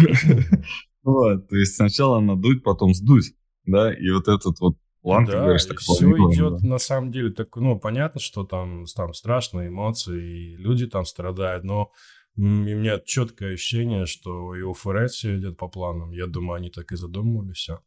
То 1.05 1.57
есть 1.57 1.77
сначала 1.77 2.21
надуть, 2.21 2.63
потом 2.63 2.93
сдуть, 2.93 3.35
да, 3.65 3.93
и 3.93 4.11
вот 4.11 4.29
этот 4.29 4.61
вот 4.61 4.77
план, 5.01 5.25
да, 5.25 5.33
ты 5.33 5.39
говоришь, 5.39 5.65
так 5.65 5.79
все 5.79 6.07
идет 6.11 6.61
на 6.63 6.79
самом 6.79 7.11
деле 7.11 7.31
так, 7.31 7.57
ну, 7.57 7.79
понятно, 7.79 8.21
что 8.21 8.45
там, 8.45 8.85
там 8.95 9.15
страшные 9.15 9.69
эмоции, 9.69 10.53
и 10.53 10.57
люди 10.57 10.87
там 10.87 11.05
страдают, 11.07 11.65
но 11.65 11.91
у 12.39 12.43
меня 12.43 13.01
четкое 13.01 13.55
ощущение, 13.55 14.07
что 14.07 14.55
и 14.55 14.63
у 14.63 14.73
ФРС 14.73 15.13
все 15.13 15.37
идет 15.39 15.57
по 15.57 15.67
планам. 15.67 16.13
Я 16.13 16.29
думаю, 16.29 16.59
они 16.59 16.71
так 16.71 16.93
и 16.93 16.97
задумывали 16.97 17.53
все. 17.53 17.81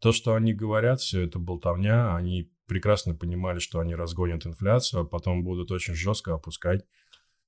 То, 0.00 0.12
что 0.12 0.34
они 0.34 0.54
говорят, 0.54 1.00
все 1.00 1.26
это 1.26 1.38
болтовня, 1.38 2.16
они 2.16 2.50
прекрасно 2.66 3.14
понимали, 3.14 3.58
что 3.58 3.80
они 3.80 3.94
разгонят 3.94 4.46
инфляцию, 4.46 5.02
а 5.02 5.04
потом 5.04 5.44
будут 5.44 5.70
очень 5.70 5.94
жестко 5.94 6.32
опускать. 6.32 6.86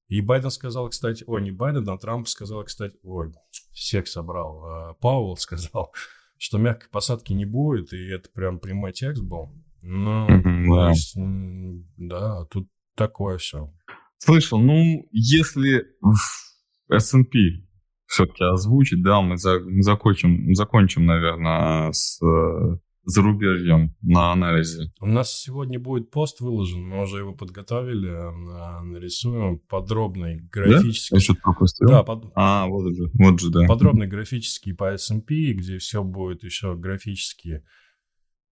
И 0.08 0.20
Байден 0.20 0.50
сказал, 0.50 0.90
кстати, 0.90 1.24
ой, 1.26 1.40
не 1.40 1.50
Байден, 1.50 1.88
а 1.88 1.96
Трамп 1.96 2.28
сказал, 2.28 2.64
кстати, 2.64 2.98
ой, 3.04 3.32
всех 3.72 4.06
собрал. 4.06 4.64
А 4.66 4.94
Пауэлл 4.94 5.38
сказал, 5.38 5.94
что 6.36 6.58
мягкой 6.58 6.90
посадки 6.90 7.32
не 7.32 7.46
будет, 7.46 7.94
и 7.94 8.08
это 8.08 8.28
прям 8.28 8.58
прямой 8.58 8.92
текст 8.92 9.22
был. 9.22 9.50
Ну, 9.80 10.26
да. 10.28 10.90
Есть, 10.90 11.14
да, 11.96 12.44
тут 12.50 12.68
такое 12.96 13.38
все. 13.38 13.72
Слышал, 14.18 14.58
ну, 14.58 15.08
если 15.10 15.86
S&P 16.90 17.38
все-таки 18.06 18.44
озвучить, 18.44 19.02
да, 19.02 19.20
мы, 19.20 19.36
за, 19.36 19.60
мы 19.60 19.82
закончим, 19.82 20.54
закончим, 20.54 21.06
наверное, 21.06 21.92
с 21.92 22.20
зарубежьем 23.04 23.94
на 24.02 24.32
анализе. 24.32 24.92
У 25.00 25.06
нас 25.06 25.32
сегодня 25.32 25.78
будет 25.78 26.10
пост 26.10 26.40
выложен, 26.40 26.82
мы 26.82 27.02
уже 27.02 27.18
его 27.18 27.34
подготовили, 27.34 28.10
нарисуем 28.82 29.58
подробный 29.68 30.40
графический. 30.50 31.14
Да? 31.14 31.16
Я 31.16 31.20
что-то 31.20 31.40
пропустил? 31.42 31.88
Да, 31.88 32.02
под... 32.02 32.32
а, 32.34 32.66
вот 32.66 32.94
же, 32.94 33.10
вот 33.14 33.40
же, 33.40 33.50
да. 33.50 33.66
Подробный 33.66 34.06
графический 34.06 34.74
по 34.74 34.92
S&P, 34.92 35.52
где 35.52 35.78
все 35.78 36.02
будет 36.02 36.44
еще 36.44 36.76
графически 36.76 37.62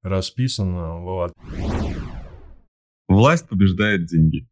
расписано, 0.02 1.00
вот. 1.00 1.32
Власть 3.08 3.48
побеждает 3.48 4.06
деньги. 4.06 4.48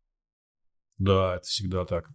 Да, 0.99 1.37
это 1.37 1.45
всегда 1.45 1.85
так. 1.85 2.09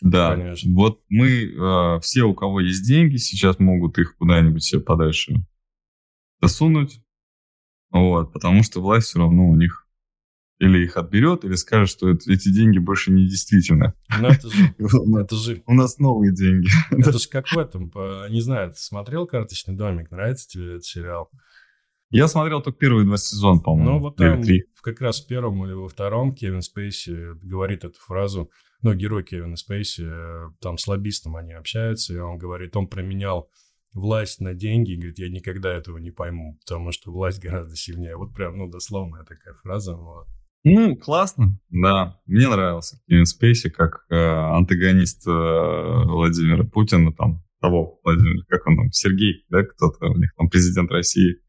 Да, 0.00 0.36
Конечно. 0.36 0.72
вот 0.74 1.00
мы, 1.08 1.28
э, 1.28 2.00
все, 2.00 2.24
у 2.24 2.34
кого 2.34 2.60
есть 2.60 2.86
деньги, 2.86 3.16
сейчас 3.16 3.58
могут 3.58 3.98
их 3.98 4.16
куда-нибудь 4.16 4.62
себе 4.62 4.80
подальше 4.80 5.36
засунуть, 6.40 7.00
вот, 7.90 8.32
потому 8.32 8.62
что 8.62 8.82
власть 8.82 9.06
все 9.06 9.20
равно 9.20 9.48
у 9.48 9.56
них 9.56 9.86
или 10.58 10.84
их 10.84 10.96
отберет, 10.96 11.44
или 11.44 11.54
скажет, 11.54 11.90
что 11.90 12.08
это, 12.08 12.32
эти 12.32 12.50
деньги 12.50 12.78
больше 12.78 13.12
не 13.12 13.26
действительны. 13.26 13.92
Ну, 14.18 14.28
это 14.28 14.48
же, 14.48 14.74
это 15.18 15.36
же... 15.36 15.62
У 15.66 15.74
нас 15.74 15.98
новые 15.98 16.34
деньги. 16.34 16.68
Это 16.90 17.18
же 17.18 17.28
как 17.28 17.46
в 17.48 17.58
этом, 17.58 17.92
не 18.30 18.40
знаю, 18.40 18.72
ты 18.72 18.78
смотрел 18.78 19.26
«Карточный 19.26 19.74
домик», 19.74 20.10
нравится 20.10 20.48
тебе 20.48 20.76
этот 20.76 20.84
сериал? 20.84 21.30
Я 22.08 22.28
смотрел 22.28 22.62
только 22.62 22.78
первые 22.78 23.04
два 23.04 23.16
сезона, 23.16 23.60
по-моему. 23.60 23.90
Ну, 23.92 23.98
вот 23.98 24.16
там 24.16 24.42
как 24.86 25.00
раз 25.00 25.20
в 25.20 25.26
первом 25.26 25.64
или 25.66 25.72
во 25.72 25.88
втором 25.88 26.32
Кевин 26.32 26.62
Спейси 26.62 27.34
говорит 27.42 27.84
эту 27.84 27.98
фразу, 27.98 28.50
ну, 28.86 28.94
герой 28.94 29.24
Кевина 29.24 29.56
Спейси, 29.56 30.08
там 30.60 30.78
с 30.78 30.86
лоббистом 30.86 31.34
они 31.34 31.52
общаются, 31.52 32.14
и 32.14 32.18
он 32.18 32.38
говорит, 32.38 32.76
он 32.76 32.86
променял 32.86 33.50
власть 33.92 34.40
на 34.40 34.54
деньги, 34.54 34.94
говорит, 34.94 35.18
я 35.18 35.28
никогда 35.28 35.72
этого 35.72 35.98
не 35.98 36.12
пойму, 36.12 36.56
потому 36.60 36.92
что 36.92 37.10
власть 37.10 37.42
гораздо 37.42 37.74
сильнее. 37.74 38.16
Вот 38.16 38.32
прям, 38.32 38.56
ну, 38.56 38.70
дословная 38.70 39.24
такая 39.24 39.54
фраза. 39.54 39.96
Вот. 39.96 40.28
Ну, 40.62 40.94
классно, 40.94 41.58
да. 41.70 42.20
Мне 42.26 42.48
нравился 42.48 43.00
Кевин 43.08 43.26
Спейси 43.26 43.70
как 43.70 44.04
э, 44.08 44.14
антагонист 44.14 45.26
э, 45.26 45.30
Владимира 45.30 46.62
Путина, 46.62 47.12
там, 47.12 47.42
того 47.60 47.98
Владимира, 48.04 48.44
как 48.48 48.68
он 48.68 48.76
там, 48.76 48.92
Сергей, 48.92 49.46
да, 49.48 49.64
кто-то 49.64 50.06
у 50.06 50.16
них 50.16 50.32
там, 50.36 50.48
президент 50.48 50.92
России. 50.92 51.40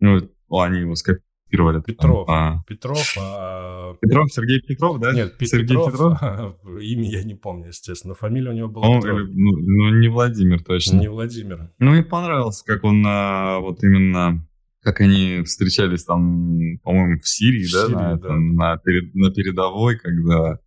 Ну, 0.00 0.30
они 0.48 0.80
его 0.80 0.94
скопировали. 0.94 1.33
Петров. 1.50 2.26
Там, 2.26 2.34
а... 2.34 2.62
Петров, 2.66 3.16
а... 3.18 3.94
Петров, 4.00 4.32
Сергей 4.32 4.60
Петров, 4.60 4.98
да? 5.00 5.12
Нет, 5.12 5.34
Сергей 5.40 5.76
Петров. 5.76 5.92
Петров? 5.92 6.56
Имя 6.80 7.10
я 7.10 7.24
не 7.24 7.34
помню, 7.34 7.68
естественно. 7.68 8.14
Фамилия 8.14 8.50
у 8.50 8.54
него 8.54 8.68
была 8.68 8.88
он, 8.88 9.00
Петров. 9.00 9.28
Ну, 9.30 9.52
ну, 9.56 9.98
не 9.98 10.08
Владимир 10.08 10.62
точно. 10.62 10.98
Не 10.98 11.08
Владимир. 11.08 11.70
Ну, 11.78 11.92
мне 11.92 12.02
понравился, 12.02 12.64
как 12.64 12.84
он 12.84 13.04
а, 13.06 13.60
вот 13.60 13.82
именно 13.84 14.44
как 14.84 15.00
они 15.00 15.42
встречались 15.44 16.04
там, 16.04 16.78
по-моему, 16.82 17.18
в 17.18 17.26
Сирии, 17.26 17.66
в 17.66 17.72
да, 17.72 17.86
Сирии, 17.86 17.94
на, 17.94 18.16
да. 18.18 18.34
на, 18.34 18.76
перед, 18.76 19.14
на 19.14 19.32
передовой, 19.32 19.98
когда 19.98 20.58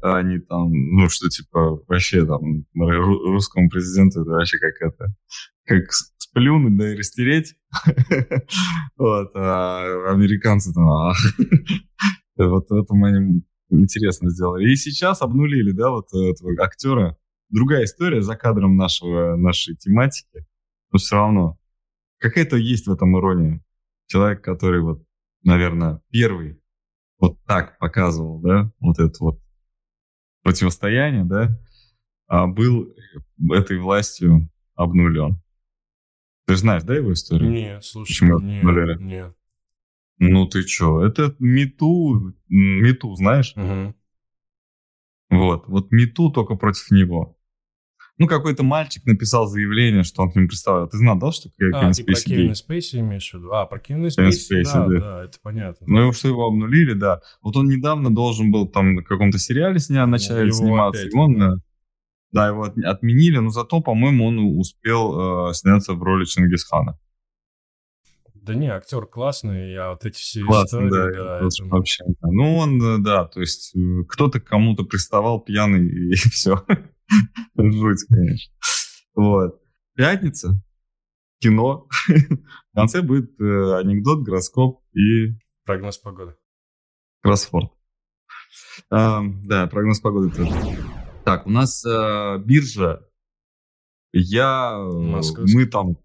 они 0.00 0.38
там, 0.38 0.70
ну, 0.70 1.08
что 1.08 1.28
типа 1.28 1.80
вообще 1.88 2.24
там 2.24 2.64
русскому 2.74 3.68
президенту 3.68 4.22
это 4.22 4.30
вообще 4.30 4.58
как 4.58 4.74
это, 4.80 5.12
как 5.66 5.92
сплюнуть, 5.92 6.76
да 6.76 6.92
и 6.92 6.96
растереть. 6.96 7.54
Вот, 8.96 9.30
а 9.34 10.10
американцы 10.10 10.72
там, 10.72 10.88
а. 10.88 11.12
вот 12.36 12.70
в 12.70 12.74
этом 12.74 13.04
они 13.04 13.42
интересно 13.70 14.30
сделали. 14.30 14.70
И 14.70 14.76
сейчас 14.76 15.20
обнулили, 15.20 15.72
да, 15.72 15.90
вот 15.90 16.06
этого 16.12 16.52
актера. 16.62 17.18
Другая 17.50 17.84
история 17.84 18.22
за 18.22 18.36
кадром 18.36 18.76
нашего, 18.76 19.36
нашей 19.36 19.76
тематики, 19.76 20.46
но 20.90 20.98
все 20.98 21.16
равно 21.16 21.58
какая-то 22.18 22.56
есть 22.56 22.86
в 22.86 22.92
этом 22.92 23.16
ирония. 23.18 23.62
Человек, 24.06 24.42
который 24.42 24.80
вот, 24.80 25.04
наверное, 25.42 26.00
первый 26.10 26.60
вот 27.18 27.38
так 27.44 27.78
показывал, 27.78 28.40
да, 28.40 28.72
вот 28.80 28.98
это 28.98 29.14
вот 29.20 29.40
противостояние, 30.42 31.24
да, 31.24 31.58
а 32.26 32.46
был 32.46 32.94
этой 33.52 33.78
властью 33.78 34.50
обнулен. 34.74 35.40
Ты 36.46 36.56
знаешь, 36.56 36.84
да, 36.84 36.94
его 36.94 37.12
историю? 37.12 37.50
Нет, 37.50 37.84
слушай, 37.84 38.08
Почему 38.08 38.38
нет, 38.38 39.00
нет. 39.00 39.36
Ну 40.18 40.46
ты 40.46 40.62
чё, 40.64 41.04
это 41.04 41.34
Мету, 41.38 42.34
Мету 42.48 43.14
знаешь? 43.16 43.52
Угу. 43.56 43.94
Вот, 45.30 45.66
вот 45.66 45.90
Мету 45.90 46.30
только 46.30 46.54
против 46.54 46.90
него. 46.90 47.36
Ну, 48.18 48.28
какой-то 48.28 48.62
мальчик 48.62 49.04
написал 49.04 49.46
заявление, 49.46 50.02
что 50.02 50.22
он 50.22 50.32
к 50.32 50.36
ним 50.36 50.48
представляет. 50.48 50.90
Ты 50.90 50.96
знал, 50.96 51.18
да, 51.18 51.32
что 51.32 51.50
Кевин 51.50 51.74
а, 51.74 51.92
Спейси 51.92 52.22
про 52.24 52.30
Кевина 52.30 52.54
Спейси 52.54 52.96
имеешь 53.00 53.30
в 53.30 53.34
виду? 53.34 53.52
А, 53.52 53.66
про 53.66 53.78
Кевина 53.78 54.08
Спейси, 54.08 54.38
Спейси 54.38 54.72
да, 54.72 54.86
да, 54.86 55.00
да, 55.00 55.24
это 55.24 55.38
понятно. 55.42 55.86
Ну, 55.86 56.12
что 56.12 56.28
его 56.28 56.46
обнулили, 56.46 56.94
да. 56.94 57.20
Вот 57.42 57.56
он 57.56 57.68
недавно 57.68 58.14
должен 58.14 58.50
был 58.50 58.68
там 58.68 58.94
на 58.94 59.02
каком-то 59.02 59.38
сериале 59.38 59.78
сня, 59.80 60.06
начать 60.06 60.54
сниматься. 60.54 61.02
Опять, 61.02 61.14
и 61.14 61.18
он, 61.18 61.38
да. 61.38 61.54
Да, 62.32 62.48
его 62.48 62.64
отменили, 62.64 63.38
но 63.38 63.50
зато, 63.50 63.80
по-моему, 63.80 64.26
он 64.26 64.58
успел 64.58 65.50
э, 65.50 65.54
сняться 65.54 65.94
в 65.94 66.02
роли 66.02 66.24
Чингисхана. 66.24 66.98
Да 68.46 68.54
не, 68.54 68.68
актер 68.68 69.06
классный, 69.06 69.76
а 69.76 69.90
вот 69.90 70.04
эти 70.04 70.18
все 70.18 70.44
Классно, 70.44 70.86
истории, 70.86 70.90
да, 70.90 71.24
да 71.24 71.36
это... 71.38 71.64
вообще. 71.64 72.04
Ну, 72.22 72.56
он, 72.58 72.80
э, 72.80 72.98
да, 73.02 73.24
то 73.24 73.40
есть 73.40 73.74
э, 73.74 74.04
кто-то 74.08 74.38
кому-то 74.38 74.84
приставал 74.84 75.40
пьяный, 75.40 75.88
и 75.88 76.14
все. 76.30 76.64
Жуть, 77.56 78.04
конечно. 78.08 78.54
Вот. 79.16 79.60
Пятница, 79.94 80.62
кино. 81.40 81.88
В 82.06 82.76
конце 82.76 83.02
будет 83.02 83.30
э, 83.40 83.78
анекдот, 83.80 84.22
гороскоп 84.22 84.80
и... 84.92 85.36
Прогноз 85.64 85.98
погоды. 85.98 86.36
Кроссфорд. 87.22 87.72
А, 88.90 89.22
да, 89.44 89.66
прогноз 89.66 89.98
погоды 89.98 90.30
тоже. 90.30 90.52
Так, 91.26 91.44
у 91.44 91.50
нас 91.50 91.84
э, 91.84 92.38
биржа. 92.38 93.00
Я, 94.12 94.78
Московский. 94.78 95.56
мы 95.56 95.66
там 95.66 95.98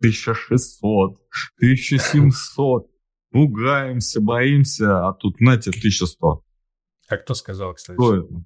1600, 0.00 1.16
1700. 1.58 2.90
Пугаемся, 3.30 4.20
боимся, 4.20 5.06
а 5.06 5.12
тут, 5.12 5.36
знаете, 5.38 5.70
1100. 5.70 6.44
А 7.06 7.16
кто 7.16 7.34
сказал, 7.34 7.74
кстати? 7.74 7.96
Кто 7.96 8.16
это? 8.16 8.44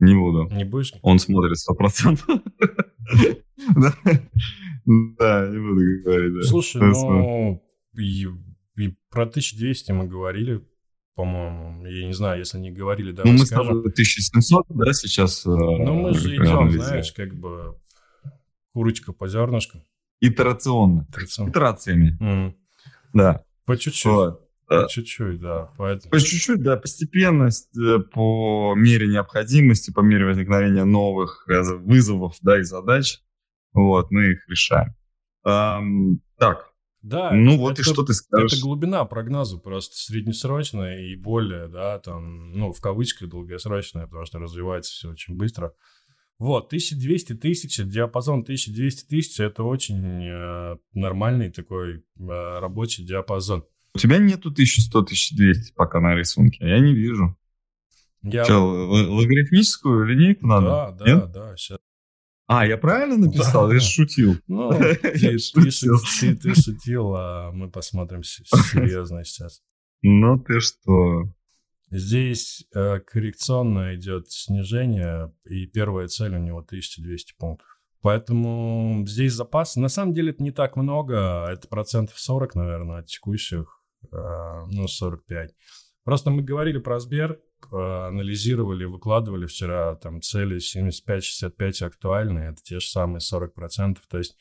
Не 0.00 0.16
буду. 0.16 0.52
Не 0.52 0.64
будешь? 0.64 0.92
Он 1.02 1.20
смотрит 1.20 1.56
100%. 1.56 2.42
Да, 4.86 5.48
не 5.48 5.58
буду 5.58 5.80
говорить. 6.02 6.48
Слушай, 6.48 6.82
ну, 6.82 7.62
и 7.94 8.26
про 9.08 9.22
1200 9.22 9.92
мы 9.92 10.08
говорили, 10.08 10.66
по-моему. 11.14 11.86
Я 11.86 12.06
не 12.06 12.12
знаю, 12.12 12.38
если 12.38 12.58
не 12.58 12.70
говорили, 12.70 13.12
давай 13.12 13.32
Ну, 13.32 13.38
мы 13.38 13.46
скажем. 13.46 13.64
с 13.64 13.68
тобой 13.68 13.90
1700, 13.92 14.66
да, 14.68 14.92
сейчас? 14.92 15.46
Э, 15.46 15.50
ну, 15.50 15.94
мы 15.94 16.14
же 16.14 16.34
идем, 16.34 16.70
знаешь, 16.70 17.12
как 17.12 17.34
бы 17.34 17.76
курочка 18.72 19.12
по 19.12 19.28
зернышку. 19.28 19.78
Итерационно. 20.20 21.06
Итерационно. 21.10 21.50
Итерациями. 21.50 22.18
Mm. 22.20 22.54
Да. 23.12 23.44
По 23.64 23.76
чуть-чуть. 23.76 24.04
Вот. 24.06 24.40
По 24.66 24.88
чуть-чуть, 24.88 25.40
да. 25.40 25.70
Поэтому... 25.76 26.10
По 26.10 26.20
чуть-чуть, 26.20 26.62
да, 26.62 26.76
постепенно, 26.76 27.48
э, 27.48 27.98
по 28.12 28.74
мере 28.74 29.06
необходимости, 29.06 29.92
по 29.92 30.00
мере 30.00 30.24
возникновения 30.24 30.84
новых 30.84 31.46
э, 31.48 31.62
вызовов, 31.76 32.36
да, 32.40 32.58
и 32.58 32.62
задач, 32.62 33.20
вот, 33.72 34.10
мы 34.10 34.32
их 34.32 34.48
решаем. 34.48 34.94
Эм, 35.44 36.20
так, 36.38 36.72
да, 37.04 37.32
ну 37.32 37.58
вот 37.58 37.72
это, 37.72 37.82
и 37.82 37.84
что 37.84 38.02
ты 38.02 38.14
скажешь. 38.14 38.54
Это 38.54 38.62
глубина 38.62 39.04
прогноза 39.04 39.58
просто 39.58 39.94
среднесрочная 39.94 41.06
и 41.06 41.16
более, 41.16 41.68
да, 41.68 41.98
там, 41.98 42.52
ну, 42.52 42.72
в 42.72 42.80
кавычках 42.80 43.28
долгосрочная, 43.28 44.06
потому 44.06 44.24
что 44.24 44.38
развивается 44.38 44.90
все 44.90 45.10
очень 45.10 45.36
быстро. 45.36 45.74
Вот, 46.38 46.68
1200 46.68 47.34
тысяч, 47.34 47.76
диапазон 47.76 48.40
1200 48.40 49.06
тысяч, 49.06 49.38
это 49.38 49.64
очень 49.64 50.02
э, 50.02 50.76
нормальный 50.94 51.50
такой 51.50 51.96
э, 51.98 52.58
рабочий 52.58 53.04
диапазон. 53.04 53.66
У 53.94 53.98
тебя 53.98 54.16
нету 54.16 54.50
1100-1200 54.50 55.74
пока 55.76 56.00
на 56.00 56.14
рисунке, 56.14 56.66
я 56.66 56.78
не 56.78 56.94
вижу. 56.94 57.36
Я... 58.22 58.44
Что, 58.44 58.60
логарифмическую 58.64 60.06
линейку 60.06 60.46
надо? 60.46 60.66
Да, 60.66 60.90
да, 60.92 61.04
Нет? 61.04 61.32
да, 61.32 61.56
сейчас. 61.58 61.78
А, 62.46 62.66
я 62.66 62.76
правильно 62.76 63.16
написал? 63.16 63.68
Да. 63.68 63.74
Я 63.74 63.80
шутил. 63.80 64.36
Ну, 64.48 64.70
ты, 65.02 65.38
шутил. 65.38 65.96
Ты, 66.20 66.36
ты 66.36 66.54
шутил, 66.54 67.14
а 67.16 67.50
мы 67.52 67.70
посмотрим 67.70 68.22
серьезно 68.22 69.24
сейчас. 69.24 69.62
Ну 70.02 70.38
ты 70.38 70.60
что? 70.60 71.24
Здесь 71.90 72.66
э, 72.74 73.00
коррекционно 73.00 73.94
идет 73.94 74.30
снижение, 74.30 75.32
и 75.44 75.66
первая 75.66 76.08
цель 76.08 76.34
у 76.34 76.38
него 76.38 76.58
1200 76.58 77.34
пунктов. 77.38 77.68
Поэтому 78.02 79.04
здесь 79.06 79.32
запас. 79.32 79.76
На 79.76 79.88
самом 79.88 80.12
деле 80.12 80.32
это 80.32 80.42
не 80.42 80.50
так 80.50 80.76
много, 80.76 81.46
это 81.50 81.68
процентов 81.68 82.18
40, 82.18 82.54
наверное, 82.56 82.98
от 82.98 83.06
текущих, 83.06 83.80
э, 84.12 84.16
ну, 84.70 84.86
45. 84.86 85.54
Просто 86.04 86.30
мы 86.30 86.42
говорили 86.42 86.78
про 86.78 87.00
Сбер, 87.00 87.40
анализировали, 87.72 88.84
выкладывали 88.84 89.46
вчера 89.46 89.94
там 89.96 90.20
цели 90.20 90.58
75-65 90.58 91.84
актуальны, 91.84 92.40
это 92.40 92.62
те 92.62 92.80
же 92.80 92.86
самые 92.86 93.20
40%, 93.20 93.98
то 94.08 94.18
есть 94.18 94.36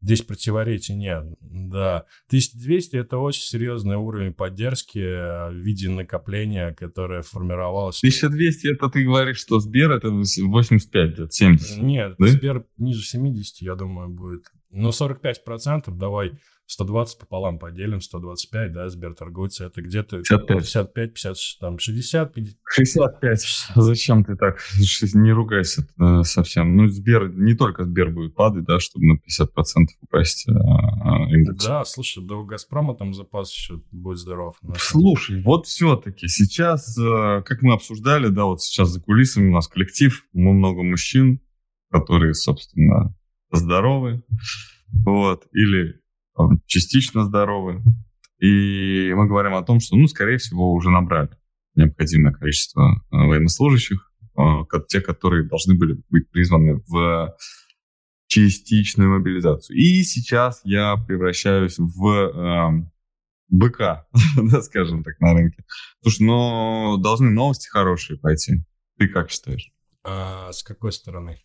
здесь 0.00 0.22
противоречий 0.22 0.94
нет. 0.94 1.24
Да, 1.40 2.04
1200 2.28 2.96
это 2.96 3.18
очень 3.18 3.42
серьезный 3.42 3.96
уровень 3.96 4.32
поддержки 4.32 4.98
в 4.98 5.54
виде 5.54 5.88
накопления, 5.88 6.72
которое 6.72 7.22
формировалось. 7.22 7.98
1200 7.98 8.74
это 8.74 8.88
ты 8.88 9.04
говоришь, 9.04 9.38
что 9.38 9.58
Сбер 9.58 9.90
это 9.90 10.10
85, 10.10 11.32
70? 11.32 11.78
Нет, 11.78 12.14
да? 12.18 12.26
Сбер 12.28 12.64
ниже 12.76 13.04
70, 13.04 13.62
я 13.62 13.74
думаю, 13.74 14.08
будет. 14.08 14.44
Ну, 14.70 14.90
45% 14.90 15.90
давай 15.90 16.32
120 16.68 17.18
пополам 17.18 17.58
поделим, 17.58 18.02
125, 18.02 18.72
да, 18.72 18.88
Сбер 18.90 19.14
торгуется, 19.14 19.64
это 19.64 19.80
где-то 19.80 20.18
55, 20.18 20.46
55 20.46 21.14
50, 21.14 21.36
там, 21.60 21.78
60, 21.78 22.34
50. 22.34 22.56
65. 22.68 23.70
Зачем 23.74 24.22
ты 24.22 24.36
так? 24.36 24.58
Не 25.14 25.32
ругайся 25.32 25.88
э, 25.98 26.22
совсем. 26.24 26.76
Ну, 26.76 26.86
Сбер, 26.88 27.30
не 27.30 27.54
только 27.54 27.84
Сбер 27.84 28.10
будет 28.10 28.34
падать, 28.34 28.66
да, 28.66 28.80
чтобы 28.80 29.06
на 29.06 29.14
50% 29.14 29.86
упасть 30.02 30.46
э, 30.46 30.52
индекс. 30.52 31.64
Да, 31.64 31.86
слушай, 31.86 32.22
да 32.22 32.36
у 32.36 32.44
Газпрома 32.44 32.94
там 32.94 33.14
запас 33.14 33.50
еще 33.50 33.80
будет 33.90 34.18
здоров. 34.18 34.56
Слушай, 34.76 35.42
вот 35.42 35.66
все-таки 35.66 36.28
сейчас, 36.28 36.94
как 36.96 37.62
мы 37.62 37.72
обсуждали, 37.72 38.28
да, 38.28 38.44
вот 38.44 38.60
сейчас 38.60 38.90
за 38.90 39.00
кулисами 39.00 39.48
у 39.48 39.54
нас 39.54 39.68
коллектив, 39.68 40.22
мы 40.34 40.52
много 40.52 40.82
мужчин, 40.82 41.40
которые, 41.90 42.34
собственно, 42.34 43.14
здоровы, 43.50 44.22
вот, 44.90 45.46
или 45.52 45.98
частично 46.66 47.24
здоровы. 47.24 47.82
И 48.40 49.12
мы 49.14 49.26
говорим 49.26 49.54
о 49.54 49.62
том, 49.62 49.80
что, 49.80 49.96
ну, 49.96 50.06
скорее 50.06 50.38
всего, 50.38 50.72
уже 50.72 50.90
набрали 50.90 51.30
необходимое 51.74 52.32
количество 52.32 52.82
э, 52.82 53.16
военнослужащих, 53.16 54.12
э, 54.38 54.42
те, 54.88 55.00
которые 55.00 55.48
должны 55.48 55.76
были 55.76 56.00
быть 56.10 56.30
призваны 56.30 56.82
в 56.86 57.36
частичную 58.26 59.10
мобилизацию. 59.10 59.76
И 59.76 60.02
сейчас 60.02 60.60
я 60.64 60.96
превращаюсь 60.96 61.78
в 61.78 62.06
э, 62.06 62.90
быка, 63.48 64.06
да, 64.36 64.62
скажем 64.62 65.02
так, 65.02 65.18
на 65.20 65.34
рынке. 65.34 65.64
Слушай, 66.02 66.26
но 66.26 66.98
должны 66.98 67.30
новости 67.30 67.68
хорошие 67.68 68.18
пойти. 68.18 68.64
Ты 68.98 69.08
как 69.08 69.30
считаешь? 69.30 69.72
А, 70.04 70.52
с 70.52 70.62
какой 70.62 70.92
стороны? 70.92 71.38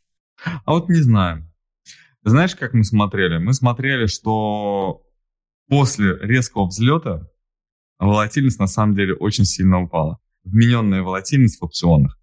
А 0.66 0.74
вот 0.74 0.90
не 0.90 1.02
знаю. 1.02 1.50
Знаешь, 2.26 2.56
как 2.56 2.74
мы 2.74 2.86
смотрели? 2.86 3.38
Мы 3.38 3.54
смотрели, 3.54 4.06
что 4.06 5.06
после 5.68 6.18
резкого 6.20 6.68
взлета 6.68 7.30
волатильность 8.00 8.60
на 8.60 8.68
самом 8.68 8.96
деле 8.96 9.14
очень 9.14 9.44
сильно 9.44 9.82
упала. 9.82 10.20
Вмененная 10.46 11.02
волатильность 11.04 11.60
в 11.60 11.66
опционах. 11.66 12.18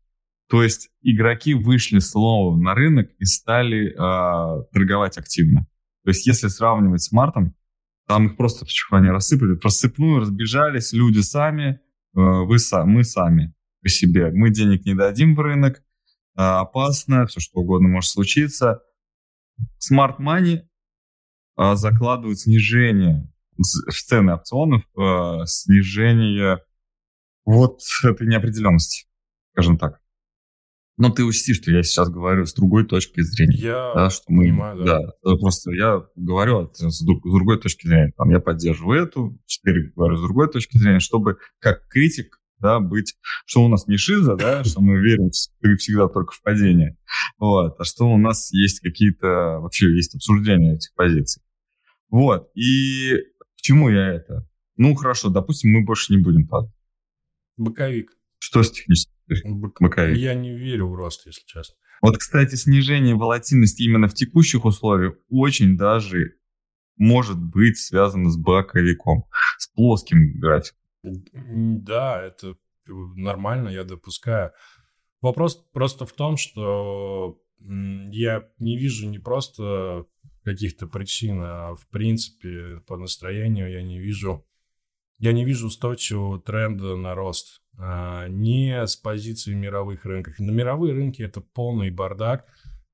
То 0.48 0.62
есть 0.62 0.90
игроки 1.02 1.54
вышли 1.54 1.98
снова 1.98 2.56
на 2.56 2.74
рынок 2.74 3.10
и 3.18 3.24
стали 3.24 3.90
э, 3.90 4.64
торговать 4.72 5.18
активно. 5.18 5.66
То 6.04 6.10
есть 6.10 6.26
если 6.26 6.48
сравнивать 6.48 7.02
с 7.02 7.12
мартом, 7.12 7.54
там 8.08 8.26
их 8.26 8.36
просто 8.36 8.64
почему 8.64 8.98
они 8.98 9.10
рассыпали, 9.10 9.54
просыпную 9.54 10.20
разбежались 10.20 10.92
люди 10.92 11.20
сами, 11.20 11.74
э, 11.74 11.78
вы, 12.14 12.56
мы 12.86 13.04
сами 13.04 13.54
по 13.82 13.88
себе. 13.88 14.30
Мы 14.32 14.50
денег 14.50 14.86
не 14.86 14.94
дадим 14.94 15.36
в 15.36 15.40
рынок, 15.40 15.76
э, 15.76 15.82
опасно, 16.36 17.26
все 17.26 17.38
что 17.38 17.60
угодно 17.60 17.88
может 17.88 18.10
случиться 18.10 18.80
Smart 19.78 20.18
Money 20.18 20.62
закладывают 21.74 22.38
снижение 22.38 23.30
в 23.60 23.92
цены 23.92 24.34
опционов, 24.34 24.82
а, 24.96 25.44
снижение 25.46 26.58
вот 27.44 27.80
этой 28.04 28.26
неопределенности, 28.26 29.06
скажем 29.52 29.78
так. 29.78 30.00
Но 30.96 31.08
ты 31.08 31.24
учти, 31.24 31.54
что 31.54 31.70
я 31.70 31.82
сейчас 31.82 32.10
говорю 32.10 32.44
с 32.44 32.52
другой 32.52 32.86
точки 32.86 33.22
зрения. 33.22 33.56
Я 33.56 33.92
да, 33.94 34.10
что 34.10 34.24
мы, 34.28 34.44
понимаю, 34.44 34.84
да. 34.84 34.98
да. 34.98 35.36
Просто 35.36 35.72
я 35.72 36.02
говорю 36.14 36.70
с, 36.74 36.78
с 36.78 37.02
другой 37.02 37.58
точки 37.58 37.86
зрения. 37.86 38.12
Там, 38.18 38.28
я 38.28 38.38
поддерживаю 38.38 39.04
эту, 39.04 39.38
четыре 39.46 39.92
говорю 39.96 40.16
с 40.16 40.20
другой 40.20 40.50
точки 40.50 40.76
зрения, 40.76 41.00
чтобы 41.00 41.38
как 41.58 41.88
критик 41.88 42.39
да, 42.60 42.80
быть, 42.80 43.16
что 43.46 43.64
у 43.64 43.68
нас 43.68 43.86
не 43.86 43.96
шиза, 43.96 44.36
да, 44.36 44.62
что 44.64 44.80
мы 44.80 45.00
верим 45.00 45.30
всегда 45.30 46.08
только 46.08 46.32
в 46.32 46.42
падение, 46.42 46.96
вот, 47.38 47.74
а 47.78 47.84
что 47.84 48.04
у 48.04 48.18
нас 48.18 48.52
есть 48.52 48.80
какие-то, 48.80 49.58
вообще 49.60 49.94
есть 49.94 50.14
обсуждения 50.14 50.74
этих 50.76 50.94
позиций. 50.94 51.42
Вот, 52.10 52.50
и 52.54 53.16
к 53.56 53.62
чему 53.62 53.88
я 53.88 54.08
это? 54.08 54.46
Ну, 54.76 54.94
хорошо, 54.94 55.28
допустим, 55.28 55.72
мы 55.72 55.84
больше 55.84 56.14
не 56.14 56.22
будем 56.22 56.48
падать. 56.48 56.72
Боковик. 57.56 58.10
Что 58.38 58.62
с 58.62 58.70
технической 58.70 59.14
боковик? 59.44 60.16
Я 60.16 60.34
не 60.34 60.56
верю 60.56 60.88
в 60.88 60.94
рост, 60.94 61.26
если 61.26 61.42
честно. 61.46 61.76
Вот, 62.00 62.16
кстати, 62.16 62.54
снижение 62.54 63.14
волатильности 63.14 63.82
именно 63.82 64.08
в 64.08 64.14
текущих 64.14 64.64
условиях 64.64 65.16
очень 65.28 65.76
даже 65.76 66.36
может 66.96 67.38
быть 67.38 67.76
связано 67.78 68.30
с 68.30 68.38
боковиком, 68.38 69.24
с 69.58 69.68
плоским 69.68 70.38
графиком. 70.40 70.79
Да, 71.02 72.22
это 72.22 72.56
нормально, 72.86 73.68
я 73.68 73.84
допускаю. 73.84 74.52
Вопрос 75.20 75.56
просто 75.72 76.06
в 76.06 76.12
том, 76.12 76.36
что 76.36 77.40
я 77.58 78.48
не 78.58 78.78
вижу 78.78 79.08
не 79.08 79.18
просто 79.18 80.06
каких-то 80.44 80.86
причин, 80.86 81.40
а 81.42 81.74
в 81.74 81.86
принципе 81.88 82.80
по 82.86 82.96
настроению 82.96 83.70
я 83.70 83.82
не 83.82 84.00
вижу 84.00 84.46
я 85.20 85.32
не 85.32 85.44
вижу 85.44 85.66
устойчивого 85.66 86.40
тренда 86.40 86.96
на 86.96 87.14
рост. 87.14 87.60
А, 87.78 88.26
не 88.28 88.86
с 88.86 88.96
позиции 88.96 89.52
мировых 89.52 90.06
рынков. 90.06 90.38
На 90.38 90.50
мировые 90.50 90.94
рынки 90.94 91.20
это 91.22 91.42
полный 91.42 91.90
бардак 91.90 92.46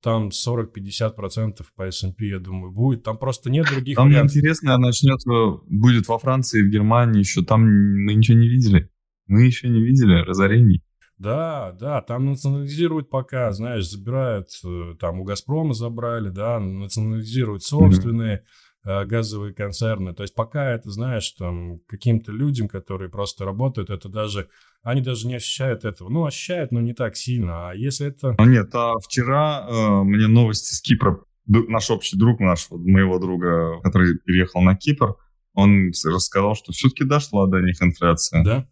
там 0.02 0.28
40-50% 0.28 1.64
по 1.74 1.82
S&P, 1.88 2.26
я 2.26 2.38
думаю, 2.38 2.72
будет. 2.72 3.02
Там 3.02 3.18
просто 3.18 3.50
нет 3.50 3.66
других 3.70 3.96
Там 3.96 4.08
вариантов. 4.08 4.36
интересно, 4.36 4.78
начнется, 4.78 5.30
будет 5.68 6.06
во 6.08 6.18
Франции, 6.18 6.62
в 6.62 6.70
Германии 6.70 7.20
еще. 7.20 7.42
Там 7.42 7.62
мы 7.62 8.14
ничего 8.14 8.38
не 8.38 8.48
видели. 8.48 8.90
Мы 9.26 9.42
еще 9.42 9.68
не 9.68 9.82
видели 9.82 10.22
разорений. 10.22 10.82
Да, 11.18 11.72
да, 11.72 12.02
там 12.02 12.26
национализируют 12.26 13.08
пока, 13.08 13.50
знаешь, 13.52 13.88
забирают, 13.88 14.48
э, 14.64 14.94
там 15.00 15.20
у 15.20 15.24
«Газпрома» 15.24 15.72
забрали, 15.72 16.28
да, 16.28 16.60
национализируют 16.60 17.62
собственные. 17.62 18.36
Mm-hmm 18.36 18.65
газовые 18.86 19.52
концерны. 19.52 20.14
То 20.14 20.22
есть 20.22 20.34
пока 20.34 20.70
это, 20.70 20.90
знаешь, 20.90 21.30
там, 21.32 21.80
каким-то 21.86 22.32
людям, 22.32 22.68
которые 22.68 23.10
просто 23.10 23.44
работают, 23.44 23.90
это 23.90 24.08
даже, 24.08 24.48
они 24.82 25.00
даже 25.00 25.26
не 25.26 25.34
ощущают 25.34 25.84
этого. 25.84 26.08
Ну, 26.08 26.24
ощущают, 26.24 26.72
но 26.72 26.80
не 26.80 26.94
так 26.94 27.16
сильно. 27.16 27.70
А 27.70 27.74
если 27.74 28.06
это... 28.06 28.34
Ну, 28.38 28.44
нет, 28.44 28.70
а 28.74 28.98
вчера 28.98 29.66
э, 29.68 30.02
мне 30.04 30.28
новости 30.28 30.74
с 30.74 30.80
Кипра 30.80 31.20
наш 31.46 31.90
общий 31.90 32.16
друг, 32.16 32.40
наш, 32.40 32.68
моего 32.70 33.18
друга, 33.18 33.80
который 33.82 34.18
переехал 34.18 34.62
на 34.62 34.76
Кипр, 34.76 35.16
он 35.54 35.92
рассказал, 36.04 36.54
что 36.54 36.72
все-таки 36.72 37.04
дошла 37.04 37.46
до 37.46 37.60
них 37.60 37.82
инфляция. 37.82 38.44
Да? 38.44 38.68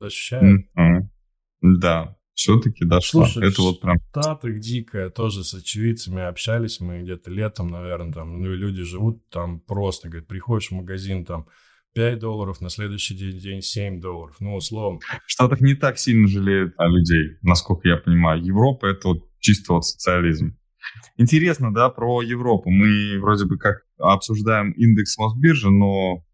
Ощущаю. 0.00 0.66
Mm-hmm. 0.76 1.00
Да, 1.62 2.16
все-таки 2.34 2.84
дошла. 2.84 3.26
Слушай, 3.26 3.48
это 3.48 3.62
вот 3.62 3.80
прям... 3.80 3.98
Штаты 4.10 4.58
дикая, 4.58 5.10
тоже 5.10 5.44
с 5.44 5.54
очевидцами 5.54 6.22
общались 6.22 6.80
мы 6.80 7.02
где-то 7.02 7.30
летом, 7.30 7.68
наверное, 7.68 8.12
там, 8.12 8.40
ну 8.40 8.54
люди 8.54 8.82
живут 8.82 9.28
там 9.28 9.60
просто, 9.60 10.08
говорит, 10.08 10.28
приходишь 10.28 10.68
в 10.68 10.74
магазин, 10.74 11.24
там, 11.24 11.46
5 11.94 12.18
долларов, 12.18 12.60
на 12.60 12.70
следующий 12.70 13.14
день, 13.14 13.38
день 13.38 13.62
7 13.62 14.00
долларов. 14.00 14.36
Ну, 14.40 14.54
условно. 14.56 15.00
В 15.26 15.30
Штатах 15.30 15.60
не 15.60 15.74
так 15.74 15.98
сильно 15.98 16.26
жалеют 16.26 16.74
о 16.78 16.86
людей, 16.86 17.36
насколько 17.42 17.88
я 17.88 17.96
понимаю. 17.96 18.42
Европа— 18.42 18.86
это 18.88 19.08
вот 19.08 19.28
чисто 19.40 19.74
вот 19.74 19.84
социализм. 19.84 20.56
Интересно, 21.16 21.72
да, 21.72 21.90
про 21.90 22.22
Европу. 22.22 22.70
Мы 22.70 23.20
вроде 23.20 23.44
бы 23.44 23.58
как 23.58 23.82
обсуждаем 23.98 24.72
индекс 24.72 25.16
Мосбиржи, 25.18 25.70
но 25.70 26.24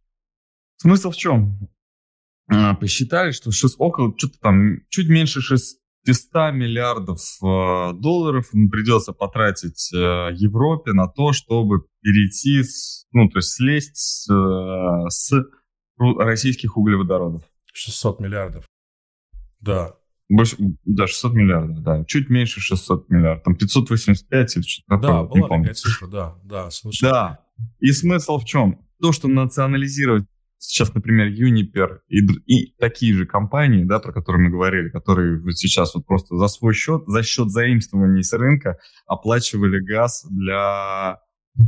смысл 0.76 1.10
в 1.10 1.16
чем? 1.16 1.68
А, 2.46 2.74
посчитали, 2.74 3.32
что 3.32 3.50
6, 3.50 3.76
около, 3.78 4.14
что-то 4.16 4.38
там, 4.40 4.78
чуть 4.88 5.08
меньше 5.08 5.40
600 6.08 6.54
миллиардов 6.54 7.20
э, 7.42 7.92
долларов 7.94 8.50
придется 8.50 9.12
потратить 9.12 9.92
э, 9.92 10.30
Европе 10.32 10.92
на 10.92 11.06
то, 11.06 11.32
чтобы 11.32 11.82
перейти, 12.00 12.62
с, 12.62 13.06
ну, 13.12 13.28
то 13.28 13.38
есть 13.38 13.50
слезть 13.50 13.96
с, 13.96 14.30
э, 14.30 15.08
с 15.10 15.32
российских 15.98 16.78
углеводородов. 16.78 17.42
600 17.74 18.20
миллиардов. 18.20 18.64
Да. 19.60 19.96
Больше, 20.30 20.56
да, 20.84 21.06
600 21.06 21.34
миллиардов, 21.34 21.82
да. 21.82 22.04
Чуть 22.04 22.30
меньше 22.30 22.60
600 22.60 23.10
миллиардов. 23.10 23.44
Там 23.44 23.56
585 23.56 24.56
или 24.56 24.62
что-то 24.62 25.00
да, 25.00 25.08
такое. 25.08 25.42
Да, 25.42 25.48
была 25.48 25.58
такая 25.58 25.74
цифра, 25.74 26.06
да, 26.06 26.38
да, 26.44 26.70
слушай. 26.70 27.02
Да. 27.02 27.44
И 27.80 27.92
смысл 27.92 28.38
в 28.38 28.44
чем? 28.44 28.80
То, 29.00 29.12
что 29.12 29.28
национализировать 29.28 30.24
сейчас, 30.58 30.94
например, 30.94 31.28
Uniper 31.28 32.00
и, 32.08 32.18
и 32.46 32.74
такие 32.78 33.14
же 33.14 33.26
компании, 33.26 33.84
да, 33.84 34.00
про 34.00 34.12
которые 34.12 34.44
мы 34.44 34.50
говорили, 34.50 34.90
которые 34.90 35.40
сейчас 35.52 35.94
вот 35.94 36.06
просто 36.06 36.36
за 36.36 36.48
свой 36.48 36.74
счет, 36.74 37.04
за 37.06 37.22
счет 37.22 37.50
заимствований 37.50 38.22
с 38.22 38.32
рынка 38.32 38.78
оплачивали 39.06 39.80
газ 39.80 40.26
для 40.28 41.20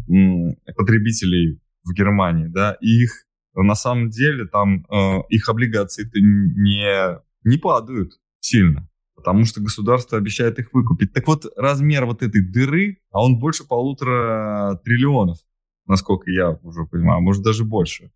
м, 0.09 0.57
потребителей 0.77 1.61
в 1.85 1.93
Германии, 1.93 2.49
да, 2.49 2.77
и 2.81 3.05
их 3.05 3.13
на 3.55 3.75
самом 3.75 4.11
деле 4.11 4.47
там 4.47 4.87
э, 4.91 5.19
их 5.29 5.49
облигации-то 5.49 6.19
не, 6.21 7.19
не 7.45 7.59
падают 7.59 8.13
сильно, 8.41 8.89
потому 9.15 9.45
что 9.45 9.61
государство 9.61 10.19
обещает 10.19 10.59
их 10.59 10.73
выкупить. 10.73 11.13
Так 11.13 11.27
вот, 11.27 11.47
размер 11.57 12.07
вот 12.07 12.23
этой 12.23 12.43
дыры, 12.43 12.99
а 13.11 13.25
он 13.25 13.39
больше 13.39 13.67
полутора 13.67 14.81
триллионов, 14.85 15.39
насколько 15.87 16.31
я 16.31 16.51
уже 16.63 16.85
понимаю, 16.87 17.23
может 17.23 17.43
даже 17.43 17.65
больше. 17.65 18.11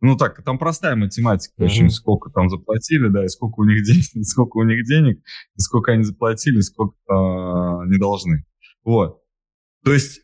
Ну 0.00 0.16
так, 0.16 0.44
там 0.44 0.58
простая 0.58 0.94
математика, 0.94 1.54
mm-hmm. 1.60 1.66
очень 1.66 1.90
сколько 1.90 2.30
там 2.30 2.48
заплатили, 2.48 3.08
да, 3.08 3.24
и 3.24 3.28
сколько 3.28 3.60
у 3.60 3.64
них 3.64 3.82
денег, 3.82 4.04
сколько 4.26 4.58
у 4.58 4.64
них 4.64 4.84
денег, 4.84 5.18
и 5.18 5.60
сколько 5.60 5.92
они 5.92 6.04
заплатили, 6.04 6.60
сколько 6.60 6.96
а, 7.08 7.84
не 7.86 7.98
должны. 7.98 8.44
Вот. 8.84 9.20
То 9.84 9.92
есть 9.92 10.20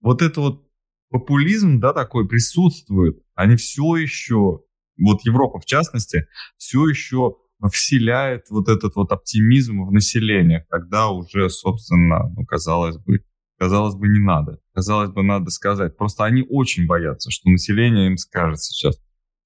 вот 0.00 0.22
это 0.22 0.40
вот 0.40 0.66
популизм, 1.10 1.80
да, 1.80 1.92
такой 1.92 2.26
присутствует. 2.26 3.22
Они 3.34 3.56
все 3.56 3.96
еще, 3.96 4.62
вот 4.98 5.22
Европа 5.24 5.60
в 5.60 5.66
частности, 5.66 6.26
все 6.56 6.88
еще 6.88 7.36
вселяет 7.70 8.46
вот 8.48 8.68
этот 8.68 8.96
вот 8.96 9.12
оптимизм 9.12 9.84
в 9.84 9.92
население, 9.92 10.64
когда 10.70 11.10
уже, 11.10 11.50
собственно, 11.50 12.30
ну, 12.34 12.46
казалось 12.46 12.96
бы, 12.96 13.22
казалось 13.58 13.96
бы, 13.96 14.08
не 14.08 14.18
надо. 14.18 14.58
Казалось 14.72 15.10
бы, 15.10 15.22
надо 15.22 15.50
сказать. 15.50 15.96
Просто 15.98 16.24
они 16.24 16.46
очень 16.48 16.86
боятся, 16.86 17.30
что 17.30 17.50
население 17.50 18.06
им 18.06 18.16
скажет 18.16 18.60
сейчас, 18.60 18.98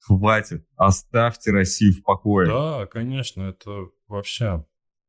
хватит, 0.07 0.67
оставьте 0.77 1.51
Россию 1.51 1.95
в 1.95 2.03
покое. 2.03 2.49
Да, 2.49 2.87
конечно, 2.87 3.43
это 3.43 3.89
вообще 4.07 4.65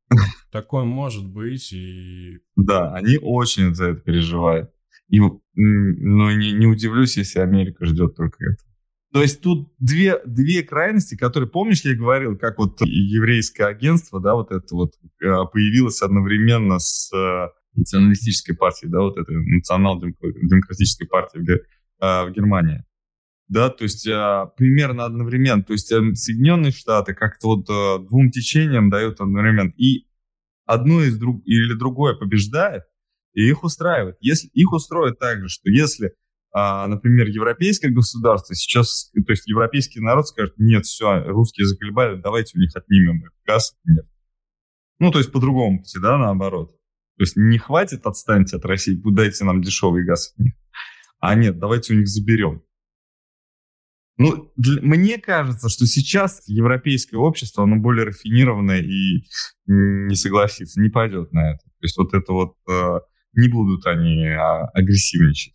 такое 0.52 0.86
может 0.86 1.28
быть. 1.28 1.72
И... 1.74 2.40
Да, 2.56 2.94
они 2.94 3.18
очень 3.22 3.74
за 3.76 3.90
это 3.90 4.02
переживают. 4.02 4.72
И, 5.10 5.20
ну, 5.20 6.32
не, 6.32 6.54
не 6.54 6.66
удивлюсь, 6.66 7.18
если 7.18 7.40
Америка 7.40 7.86
ждет 7.86 8.16
только 8.16 8.44
это. 8.44 8.64
То 9.14 9.22
есть 9.22 9.42
тут 9.42 9.72
две, 9.80 10.20
две 10.26 10.62
крайности, 10.64 11.16
которые, 11.16 11.50
помнишь, 11.50 11.82
я 11.86 11.96
говорил, 11.96 12.38
как 12.38 12.58
вот 12.58 12.82
еврейское 12.82 13.66
агентство, 13.66 14.20
да, 14.20 14.36
вот 14.36 14.52
это 14.52 14.76
вот 14.76 14.94
э, 15.22 15.28
появилось 15.54 16.02
одновременно 16.02 16.80
с 16.80 17.14
э, 17.14 17.48
националистической 17.76 18.58
партией, 18.58 18.92
да, 18.92 19.02
вот 19.02 19.18
этой 19.18 19.38
национал-демократической 19.38 21.06
партией 21.06 21.46
в, 21.46 21.50
э, 21.50 22.26
в 22.26 22.32
Германии 22.32 22.84
да, 23.48 23.70
то 23.70 23.84
есть 23.84 24.08
а, 24.08 24.48
примерно 24.58 25.06
одновременно, 25.06 25.64
то 25.64 25.74
есть 25.74 25.92
а, 25.92 26.02
Соединенные 26.14 26.72
Штаты 26.72 27.14
как-то 27.14 27.48
вот 27.48 27.70
а, 27.70 28.00
двум 28.00 28.32
течениям 28.32 28.90
дают 28.90 29.22
одновременно, 29.22 29.72
и 29.78 30.08
одно 30.66 31.04
из 31.04 31.18
друг 31.18 31.42
или 31.46 31.74
другое 31.74 32.16
побеждает, 32.16 32.84
и 33.34 33.48
их 33.48 33.64
устраивает. 33.64 34.18
Если 34.20 34.48
их 34.48 34.72
устроит 34.74 35.20
так 35.20 35.42
же, 35.42 35.50
что 35.50 35.70
если, 35.70 36.14
а, 36.52 36.88
например, 36.88 37.28
европейское 37.28 37.92
государство 37.92 38.56
сейчас, 38.56 39.12
то 39.14 39.32
есть 39.32 39.48
европейский 39.48 40.00
народ 40.00 40.28
скажет, 40.28 40.56
нет, 40.58 40.86
все, 40.86 41.24
русские 41.26 41.68
заколебали, 41.68 42.20
давайте 42.20 42.58
у 42.58 42.62
них 42.62 42.76
отнимем 42.76 43.26
их 43.26 43.32
газ, 43.46 43.76
нет. 43.84 44.06
Ну, 44.98 45.12
то 45.12 45.20
есть 45.20 45.32
по-другому 45.32 45.80
пути, 45.80 46.00
да, 46.00 46.18
наоборот. 46.18 46.72
То 47.18 47.24
есть 47.24 47.36
не 47.36 47.58
хватит, 47.58 48.06
отстаньте 48.06 48.58
от 48.58 48.66
России, 48.66 49.00
дайте 49.14 49.46
нам 49.46 49.62
дешевый 49.62 50.04
газ 50.04 50.32
от 50.34 50.40
них. 50.40 50.54
А 51.20 51.36
нет, 51.36 51.60
давайте 51.60 51.94
у 51.94 51.98
них 51.98 52.08
заберем. 52.08 52.65
Ну, 54.18 54.52
для, 54.56 54.82
мне 54.82 55.18
кажется, 55.18 55.68
что 55.70 55.86
сейчас 55.86 56.42
европейское 56.48 57.20
общество, 57.20 57.64
оно 57.64 57.78
более 57.78 58.06
рафинированное 58.06 58.82
и 58.82 59.26
не 59.68 60.16
согласится, 60.16 60.80
не 60.80 60.90
пойдет 60.90 61.34
на 61.34 61.52
это. 61.52 61.64
То 61.64 61.82
есть 61.82 61.98
вот 61.98 62.14
это 62.14 62.32
вот 62.32 62.56
э, 62.70 63.00
не 63.34 63.50
будут 63.50 63.86
они 63.86 64.26
а, 64.28 64.68
агрессивничать. 64.74 65.54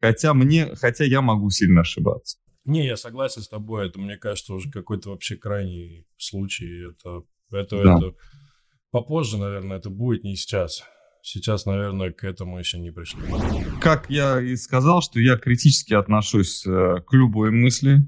Хотя 0.00 0.34
мне, 0.34 0.74
хотя 0.74 1.04
я 1.04 1.20
могу 1.20 1.48
сильно 1.50 1.82
ошибаться. 1.82 2.38
Не, 2.64 2.86
я 2.86 2.96
согласен 2.96 3.42
с 3.42 3.48
тобой. 3.48 3.86
Это, 3.86 4.00
мне 4.00 4.16
кажется, 4.16 4.54
уже 4.54 4.70
какой-то 4.70 5.10
вообще 5.10 5.36
крайний 5.36 6.06
случай. 6.16 6.90
Это, 6.90 7.22
это, 7.52 7.82
да. 7.82 7.98
это 7.98 8.16
попозже, 8.90 9.38
наверное, 9.38 9.78
это 9.78 9.90
будет 9.90 10.24
не 10.24 10.34
сейчас. 10.34 10.84
Сейчас, 11.22 11.66
наверное, 11.66 12.12
к 12.12 12.24
этому 12.24 12.58
еще 12.58 12.78
не 12.78 12.90
пришли. 12.90 13.22
Как 13.80 14.10
я 14.10 14.40
и 14.40 14.56
сказал, 14.56 15.02
что 15.02 15.20
я 15.20 15.36
критически 15.36 15.94
отношусь 15.94 16.66
э, 16.66 16.96
к 17.06 17.12
любой 17.12 17.50
мысли, 17.52 18.00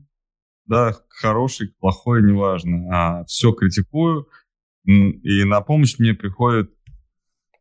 да, 0.66 0.92
к 0.92 1.04
хорошей, 1.08 1.68
к 1.68 1.78
плохой, 1.78 2.22
неважно, 2.22 2.88
а 2.92 3.24
все 3.24 3.52
критикую, 3.52 4.28
и 4.84 5.44
на 5.44 5.60
помощь 5.60 5.98
мне 5.98 6.12
приходят 6.12 6.70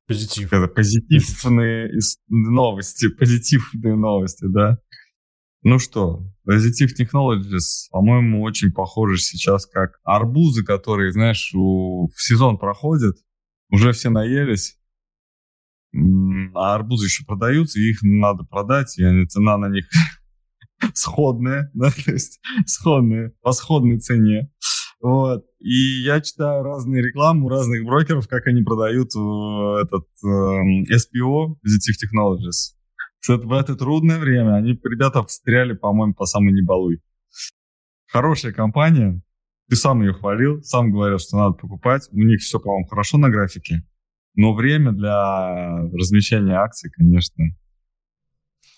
Позитив. 0.05 0.51
Это 0.51 0.67
позитивные 0.67 1.91
новости, 2.27 3.07
позитивные 3.07 3.95
новости, 3.95 4.45
да. 4.47 4.77
Ну 5.61 5.79
что, 5.79 6.25
Positive 6.45 6.89
Technologies, 6.99 7.87
по-моему, 7.89 8.41
очень 8.41 8.73
похожи 8.73 9.17
сейчас 9.17 9.65
как 9.65 9.99
арбузы, 10.03 10.65
которые, 10.65 11.13
знаешь, 11.13 11.53
у, 11.55 12.09
в 12.13 12.21
сезон 12.21 12.57
проходят, 12.57 13.15
уже 13.69 13.93
все 13.93 14.09
наелись, 14.09 14.77
а 16.55 16.75
арбузы 16.75 17.05
еще 17.05 17.25
продаются, 17.25 17.79
их 17.79 17.99
надо 18.01 18.43
продать, 18.43 18.97
и 18.97 19.25
цена 19.27 19.57
на 19.57 19.69
них 19.69 19.85
сходная, 20.93 21.69
да, 21.73 21.91
то 21.91 22.11
есть 22.11 22.39
сходная, 22.65 23.33
по 23.41 23.51
сходной 23.51 23.99
цене. 23.99 24.51
Вот. 25.01 25.43
И 25.59 26.01
я 26.03 26.21
читаю 26.21 26.63
разные 26.63 27.03
рекламы 27.03 27.45
у 27.45 27.49
разных 27.49 27.83
брокеров, 27.83 28.27
как 28.27 28.47
они 28.47 28.63
продают 28.63 29.09
э, 29.15 29.81
этот 29.83 30.07
э, 30.23 30.27
SPO, 30.27 31.55
Positive 31.55 31.97
Technologies. 32.01 32.75
Кстати, 33.19 33.45
в 33.45 33.51
это 33.51 33.75
трудное 33.75 34.19
время 34.19 34.55
они, 34.55 34.79
ребята, 34.83 35.23
встряли, 35.25 35.73
по-моему, 35.73 36.13
по 36.13 36.25
самой 36.25 36.53
небалуй. 36.53 37.01
Хорошая 38.07 38.53
компания, 38.53 39.21
ты 39.69 39.75
сам 39.75 40.01
ее 40.01 40.13
хвалил, 40.13 40.61
сам 40.63 40.91
говорил, 40.91 41.19
что 41.19 41.37
надо 41.37 41.53
покупать. 41.55 42.07
У 42.11 42.19
них 42.21 42.41
все, 42.41 42.59
по-моему, 42.59 42.87
хорошо 42.87 43.17
на 43.17 43.29
графике. 43.29 43.83
Но 44.35 44.53
время 44.53 44.91
для 44.91 45.83
размещения 45.93 46.55
акций, 46.55 46.89
конечно. 46.91 47.45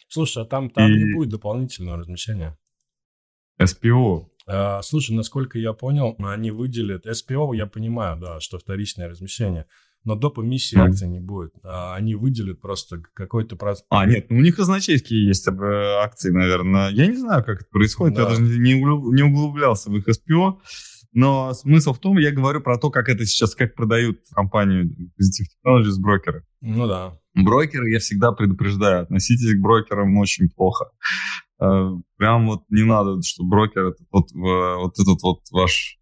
Слушай, 0.08 0.44
а 0.44 0.46
там, 0.46 0.70
там 0.70 0.92
и... 0.92 0.96
не 0.96 1.14
будет 1.14 1.30
дополнительного 1.30 1.98
размещения? 1.98 2.58
SPO. 3.62 4.28
А, 4.48 4.82
слушай, 4.82 5.16
насколько 5.16 5.58
я 5.58 5.74
понял, 5.74 6.16
они 6.20 6.52
выделят... 6.52 7.06
SPO, 7.06 7.56
я 7.56 7.66
понимаю, 7.66 8.20
да, 8.20 8.40
что 8.40 8.60
вторичное 8.60 9.10
размещение. 9.10 9.66
Но 10.04 10.16
доп. 10.16 10.38
эмиссии 10.38 10.78
mm. 10.78 10.82
акций 10.82 11.08
не 11.08 11.20
будет. 11.20 11.54
А 11.64 11.96
они 11.96 12.14
выделят 12.14 12.62
просто 12.62 13.02
какой-то 13.16 13.56
процент. 13.56 13.88
А, 13.90 14.06
нет, 14.06 14.30
ну 14.30 14.38
у 14.38 14.42
них 14.42 14.56
казначейские 14.56 15.26
есть 15.26 15.48
акции, 15.48 16.30
наверное. 16.30 16.92
Я 16.92 17.08
не 17.08 17.18
знаю, 17.18 17.44
как 17.44 17.62
это 17.62 17.70
происходит. 17.72 18.16
Да. 18.16 18.24
Я 18.24 18.30
даже 18.30 18.42
не, 18.42 18.76
углублялся 18.76 19.90
в 19.90 19.96
их 19.98 20.08
SPO. 20.08 20.60
Но 21.16 21.54
смысл 21.54 21.94
в 21.94 22.00
том, 22.00 22.18
я 22.18 22.32
говорю 22.32 22.60
про 22.60 22.78
то, 22.78 22.92
как 22.92 23.08
это 23.08 23.26
сейчас, 23.26 23.56
как 23.56 23.74
продают 23.74 24.20
компанию 24.34 24.86
Positive 24.86 25.48
Technologies 25.66 25.98
брокеры. 25.98 26.44
Ну 26.60 26.88
да. 26.88 27.18
Брокеры 27.34 27.90
я 27.90 28.00
всегда 28.00 28.34
предупреждаю, 28.34 29.04
относитесь 29.04 29.56
к 29.56 29.62
брокерам 29.62 30.18
очень 30.18 30.50
плохо. 30.50 30.92
Э, 31.62 31.92
прям 32.18 32.48
вот 32.48 32.64
не 32.70 32.84
надо, 32.84 33.22
что 33.22 33.46
брокер 33.46 33.86
это 33.86 34.04
вот, 34.12 34.26
вот 34.34 35.00
этот 35.00 35.22
вот 35.24 35.40
ваш 35.52 35.98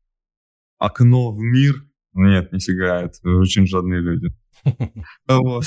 окно 0.80 1.32
в 1.32 1.38
мир. 1.38 1.76
Нет, 2.16 2.52
нифига, 2.52 3.04
это 3.04 3.30
очень 3.38 3.68
жадные 3.68 4.02
люди. 4.02 4.30
Вот. 5.28 5.66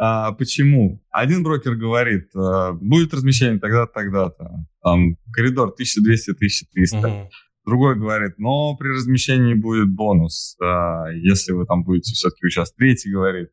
А, 0.00 0.30
почему? 0.32 1.02
Один 1.10 1.42
брокер 1.42 1.74
говорит, 1.74 2.28
а, 2.36 2.72
будет 2.72 3.12
размещение 3.12 3.58
тогда-то, 3.58 3.92
тогда-то. 3.92 4.66
Там 4.80 5.16
коридор 5.32 5.74
1200-1300. 5.74 7.28
Другой 7.68 7.96
говорит, 7.96 8.38
но 8.38 8.74
при 8.76 8.88
размещении 8.88 9.52
будет 9.52 9.90
бонус, 9.90 10.56
а, 10.58 11.10
если 11.12 11.52
вы 11.52 11.66
там 11.66 11.84
будете 11.84 12.14
все-таки 12.14 12.46
участвовать. 12.46 12.78
Третий 12.78 13.10
говорит, 13.10 13.50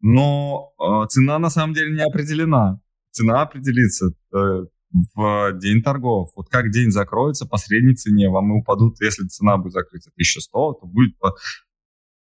но 0.00 0.72
а, 0.78 1.06
цена 1.08 1.38
на 1.38 1.50
самом 1.50 1.74
деле 1.74 1.94
не 1.94 2.02
определена. 2.02 2.80
Цена 3.10 3.42
определится 3.42 4.14
э, 4.32 4.38
в 5.14 5.52
день 5.60 5.82
торгов. 5.82 6.30
Вот 6.36 6.48
как 6.48 6.70
день 6.70 6.90
закроется 6.90 7.44
по 7.44 7.58
средней 7.58 7.96
цене, 7.96 8.30
вам 8.30 8.50
и 8.50 8.60
упадут, 8.60 9.00
если 9.02 9.26
цена 9.26 9.58
будет 9.58 9.72
закрыта 9.72 10.10
1100, 10.14 10.50
то 10.50 10.86
будет 10.86 11.16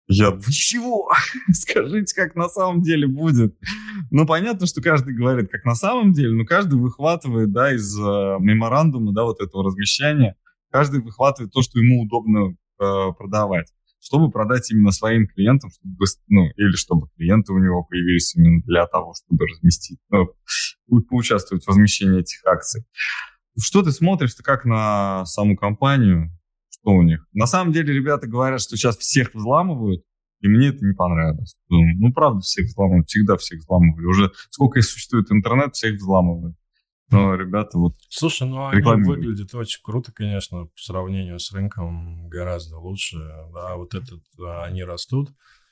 я, 0.08 0.30
вы 0.30 0.52
чего? 0.52 1.10
Скажите, 1.52 2.14
как 2.14 2.34
на 2.34 2.48
самом 2.48 2.82
деле 2.82 3.06
будет. 3.06 3.56
Ну, 4.10 4.26
понятно, 4.26 4.66
что 4.66 4.82
каждый 4.82 5.14
говорит, 5.14 5.50
как 5.50 5.64
на 5.64 5.74
самом 5.74 6.12
деле, 6.12 6.34
но 6.34 6.44
каждый 6.44 6.78
выхватывает, 6.78 7.52
да, 7.52 7.74
из 7.74 7.96
э, 7.98 8.02
меморандума, 8.40 9.12
да, 9.12 9.24
вот 9.24 9.40
этого 9.40 9.64
размещения, 9.64 10.36
каждый 10.72 11.02
выхватывает 11.02 11.52
то, 11.52 11.62
что 11.62 11.78
ему 11.78 12.02
удобно 12.02 12.56
э, 12.80 13.12
продавать, 13.16 13.72
чтобы 14.00 14.30
продать 14.30 14.70
именно 14.72 14.90
своим 14.90 15.28
клиентам, 15.28 15.70
чтобы, 15.70 16.06
ну, 16.28 16.46
или 16.56 16.72
чтобы 16.72 17.08
клиенты 17.16 17.52
у 17.52 17.58
него 17.58 17.84
появились 17.84 18.34
именно 18.34 18.60
для 18.62 18.86
того, 18.86 19.14
чтобы 19.14 19.46
разместить, 19.46 20.00
ну, 20.10 20.28
поучаствовать 21.08 21.64
в 21.64 21.68
размещении 21.68 22.20
этих 22.20 22.44
акций. 22.44 22.84
Что 23.58 23.82
ты 23.82 23.92
смотришь-то 23.92 24.42
как 24.42 24.64
на 24.64 25.24
саму 25.26 25.56
компанию, 25.56 26.30
что 26.70 26.90
у 26.90 27.02
них. 27.02 27.26
На 27.32 27.46
самом 27.46 27.72
деле 27.72 27.92
ребята 27.92 28.26
говорят, 28.26 28.60
что 28.60 28.76
сейчас 28.76 28.96
всех 28.96 29.34
взламывают, 29.34 30.02
и 30.40 30.48
мне 30.48 30.68
это 30.68 30.84
не 30.84 30.94
понравилось. 30.94 31.56
Ну, 31.68 32.12
правда, 32.12 32.40
всех 32.40 32.66
взламывают, 32.66 33.08
всегда 33.08 33.36
всех 33.36 33.60
взламывали. 33.60 34.06
Уже 34.06 34.32
сколько 34.50 34.82
существует 34.82 35.30
интернет, 35.30 35.74
всех 35.74 35.94
взламывают. 35.94 36.56
Но 37.12 37.34
ребята 37.34 37.78
вот... 37.78 37.94
Слушай, 38.08 38.48
ну 38.48 38.66
они 38.66 38.82
выглядят 39.04 39.54
очень 39.54 39.80
круто, 39.82 40.12
конечно, 40.12 40.66
по 40.66 40.80
сравнению 40.80 41.38
с 41.38 41.52
рынком 41.52 42.28
гораздо 42.28 42.78
лучше. 42.78 43.18
Да, 43.52 43.76
вот 43.76 43.94
этот, 43.94 44.22
да, 44.36 44.64
они 44.64 44.82
растут. 44.82 45.30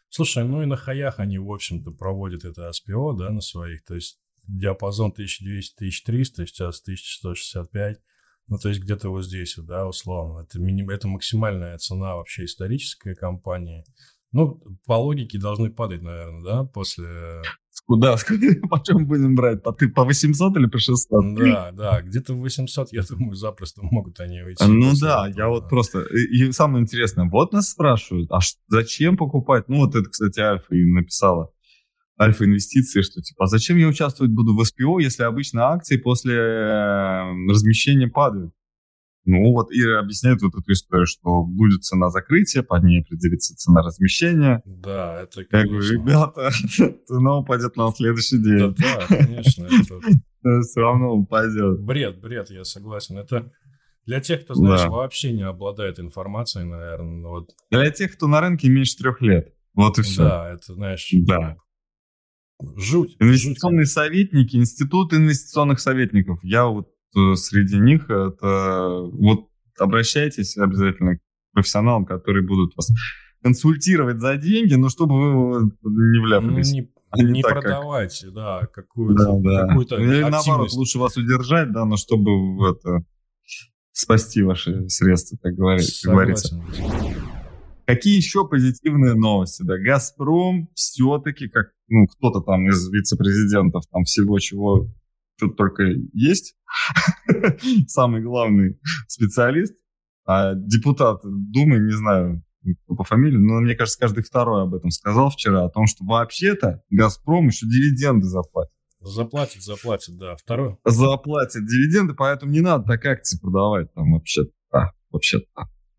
Слушай, 0.09 0.45
ну 0.45 0.63
и 0.63 0.67
на 0.67 0.77
хаях 0.77 1.19
они, 1.19 1.39
в 1.39 1.51
общем-то, 1.51 1.93
проводят 1.93 2.45
это 2.45 2.71
SPO, 2.71 3.17
да, 3.17 3.31
на 3.31 3.41
своих. 3.41 3.85
То 3.85 3.95
есть 3.95 4.21
диапазон 4.47 5.13
1200-1300, 5.13 6.47
сейчас 6.47 6.81
1165. 6.83 8.01
Ну, 8.49 8.59
то 8.59 8.69
есть 8.69 8.81
где-то 8.81 9.11
вот 9.11 9.25
здесь, 9.25 9.57
да, 9.57 9.87
условно. 9.87 10.43
Это, 10.43 10.59
миним, 10.59 10.91
это 10.91 11.07
максимальная 11.07 11.79
цена 11.79 12.17
вообще 12.17 12.47
исторической 12.47 13.15
компании. 13.15 13.85
Ну, 14.33 14.61
по 14.87 14.95
логике 14.95 15.39
должны 15.39 15.71
падать, 15.71 16.03
наверное, 16.03 16.43
да, 16.43 16.65
после... 16.65 17.43
Куда? 17.91 18.17
По 18.71 18.81
чем 18.87 19.05
будем 19.05 19.35
брать? 19.35 19.65
По, 19.65 19.73
ты, 19.73 19.89
по 19.89 20.05
800 20.05 20.57
или 20.59 20.67
по 20.67 20.79
600? 20.79 21.35
Да, 21.35 21.73
да, 21.73 22.01
где-то 22.03 22.35
800, 22.35 22.93
я 22.93 23.03
думаю, 23.03 23.35
запросто 23.35 23.83
могут 23.83 24.21
они 24.21 24.43
выйти. 24.43 24.63
Ну 24.63 24.93
да, 25.01 25.27
я 25.37 25.49
вот 25.49 25.69
просто... 25.69 26.03
И 26.03 26.53
самое 26.53 26.83
интересное, 26.83 27.29
вот 27.29 27.53
нас 27.53 27.71
спрашивают, 27.71 28.31
а 28.31 28.39
зачем 28.69 29.17
покупать? 29.17 29.69
Ну 29.69 29.79
вот 29.79 29.97
это, 29.97 30.09
кстати, 30.09 30.39
Альфа 30.39 30.73
и 30.73 30.85
написала 30.85 31.51
альфа-инвестиции, 32.21 33.03
что 33.03 33.21
типа, 33.23 33.45
а 33.45 33.47
зачем 33.49 33.77
я 33.77 33.89
участвовать 33.89 34.33
буду 34.33 34.55
в 34.55 34.65
СПО, 34.65 35.01
если 35.01 35.25
обычно 35.25 35.71
акции 35.71 35.97
после 35.97 36.37
э, 36.37 37.49
размещения 37.49 38.07
падают? 38.07 38.53
Ну 39.25 39.53
вот 39.53 39.71
и 39.71 39.83
объясняет 39.83 40.41
вот 40.43 40.55
эту 40.55 40.73
историю, 40.73 41.07
что 41.07 41.43
будет 41.45 41.85
цена 41.85 42.09
закрытия, 42.09 42.63
под 42.63 42.85
ней 42.85 43.01
определится 43.01 43.55
цена 43.55 43.83
размещения. 43.83 44.63
Да, 44.65 45.23
это. 45.23 45.43
Я 45.43 45.67
говорю, 45.67 45.93
ребята, 45.93 46.51
цена 47.07 47.39
упадет 47.39 47.77
на 47.77 47.93
следующий 47.93 48.39
день. 48.39 48.75
Да, 48.75 49.07
да, 49.09 49.17
конечно. 49.17 49.67
Это... 49.67 50.01
Все 50.63 50.81
равно 50.81 51.13
упадет. 51.15 51.81
Бред, 51.81 52.21
бред, 52.21 52.51
я 52.51 52.65
согласен. 52.65 53.19
Это 53.19 53.53
для 54.07 54.21
тех, 54.21 54.45
кто, 54.45 54.55
знаешь, 54.55 54.81
да. 54.81 54.91
вообще 54.91 55.33
не 55.33 55.43
обладает 55.43 56.01
информацией, 56.01 56.65
наверное. 56.65 57.29
Вот. 57.29 57.51
Для 57.71 57.91
тех, 57.91 58.13
кто 58.17 58.27
на 58.27 58.41
рынке 58.41 58.69
меньше 58.69 58.97
трех 58.97 59.21
лет. 59.21 59.53
Вот 59.75 59.99
и 59.99 60.03
все. 60.03 60.23
Да, 60.23 60.51
это, 60.51 60.75
знаешь, 60.75 61.09
да. 61.13 61.57
Жуть. 62.77 63.17
Инвестиционные 63.21 63.85
жуть. 63.85 63.93
советники, 63.93 64.57
институт 64.57 65.13
инвестиционных 65.13 65.81
советников. 65.81 66.41
Я 66.43 66.67
вот 66.67 66.89
среди 67.13 67.79
них 67.79 68.11
это 68.11 69.01
вот 69.13 69.49
обращайтесь 69.79 70.57
обязательно 70.57 71.17
к 71.17 71.21
профессионалам, 71.53 72.05
которые 72.05 72.47
будут 72.47 72.77
вас 72.77 72.91
консультировать 73.43 74.21
за 74.21 74.37
деньги, 74.37 74.75
но 74.75 74.89
чтобы 74.89 75.15
вы 75.15 75.71
не 75.83 76.21
вляпались. 76.23 76.73
Ну, 76.73 76.81
не, 76.81 76.91
а 77.11 77.23
не, 77.23 77.33
не 77.33 77.43
продавать, 77.43 78.21
как... 78.23 78.35
да, 78.35 78.67
какую-то, 78.73 79.39
да, 79.39 79.41
да. 79.43 79.67
какую-то 79.67 79.97
Или 79.97 80.23
наоборот, 80.23 80.73
лучше 80.73 80.99
вас 80.99 81.17
удержать, 81.17 81.73
да, 81.73 81.85
но 81.85 81.97
чтобы 81.97 82.31
это 82.69 83.05
спасти 83.93 84.43
ваши 84.43 84.89
средства, 84.89 85.39
так 85.43 85.55
говорить, 85.55 86.01
говорится. 86.05 86.63
Какие 87.87 88.17
еще 88.17 88.47
позитивные 88.47 89.15
новости? 89.15 89.63
Да, 89.65 89.77
Газпром 89.77 90.69
все-таки, 90.75 91.49
как 91.49 91.73
ну, 91.89 92.07
кто-то 92.07 92.41
там 92.41 92.69
из 92.69 92.89
вице-президентов, 92.89 93.83
там 93.91 94.05
всего 94.05 94.39
чего 94.39 94.87
тут 95.41 95.57
только 95.57 95.85
есть, 96.13 96.57
самый 97.89 98.23
главный 98.23 98.79
специалист, 99.09 99.75
а 100.25 100.55
депутат 100.55 101.21
Думы, 101.25 101.79
не 101.79 101.97
знаю, 101.97 102.45
по 102.87 103.05
фамилии, 103.05 103.39
но 103.39 103.61
мне 103.61 103.75
кажется, 103.75 103.99
каждый 103.99 104.23
второй 104.23 104.63
об 104.63 104.75
этом 104.75 104.91
сказал 104.91 105.31
вчера, 105.31 105.65
о 105.65 105.71
том, 105.71 105.87
что 105.87 106.05
вообще-то 106.05 106.83
«Газпром» 106.91 107.49
еще 107.49 107.67
дивиденды 107.67 108.27
заплатит. 108.27 108.73
Заплатит, 109.01 109.63
заплатит, 109.63 110.19
да. 110.19 110.37
Второй. 110.37 110.77
Заплатит 110.85 111.65
дивиденды, 111.65 112.15
поэтому 112.15 112.53
не 112.53 112.61
надо 112.61 112.85
так 112.85 113.05
акции 113.07 113.39
продавать 113.39 113.93
там 113.95 114.13
вообще-то. 114.13 114.51
А, 114.73 114.91
вообще-то. 115.11 115.47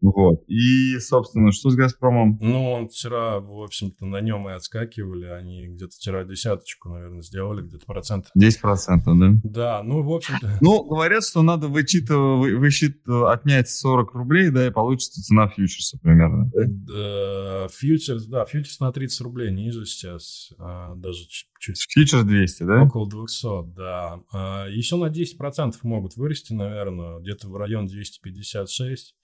Вот. 0.02 0.44
И, 0.48 0.98
собственно, 1.00 1.52
что 1.52 1.70
с 1.70 1.76
«Газпромом»? 1.76 2.38
Ну, 2.42 2.72
он 2.72 2.90
вчера, 2.90 3.40
в 3.40 3.62
общем-то, 3.62 4.06
на 4.06 4.20
нем 4.20 4.50
и 4.50 4.54
отскакивали. 4.54 5.28
Они 5.28 5.68
где-то 5.68 5.96
вчера 5.96 6.24
десяточку, 6.24 6.90
наверное, 6.90 7.22
сделали, 7.22 7.62
где-то 7.62 7.86
процент. 7.86 8.28
10 8.36 8.62
процентов, 8.62 9.18
да? 9.20 9.28
Да, 9.44 9.84
ну, 9.84 10.02
в 10.02 10.12
общем-то... 10.12 10.58
Ну, 10.62 10.84
говорят, 10.84 11.24
что 11.24 11.42
надо 11.44 11.68
вычитывать, 11.68 12.54
вычит, 12.54 13.08
отнять 13.08 13.70
40 13.70 14.14
рублей, 14.14 14.50
да, 14.50 14.68
и 14.68 14.72
получится 14.72 15.22
цена 15.22 15.48
фьючерса 15.48 15.98
примерно. 16.02 16.52
Да? 16.54 17.68
Фьючерс, 17.70 18.26
да, 18.26 18.46
фьючерс 18.46 18.80
на 18.80 18.92
30 18.92 19.22
рублей 19.22 19.52
ниже 19.52 19.86
сейчас, 19.86 20.52
а, 20.58 20.96
даже 20.96 21.26
чуть... 21.28 21.78
Фьючерс 21.90 22.24
200, 22.24 22.64
да? 22.64 22.84
Около 22.84 23.08
200, 23.08 23.74
да. 23.76 24.20
А, 24.34 24.68
еще 24.68 24.98
на 24.98 25.10
10% 25.10 25.76
могут 25.84 26.16
вырасти, 26.16 26.54
наверное, 26.54 27.20
где-то 27.20 27.48
в 27.48 27.56
район 27.56 27.88
256. 27.88 29.16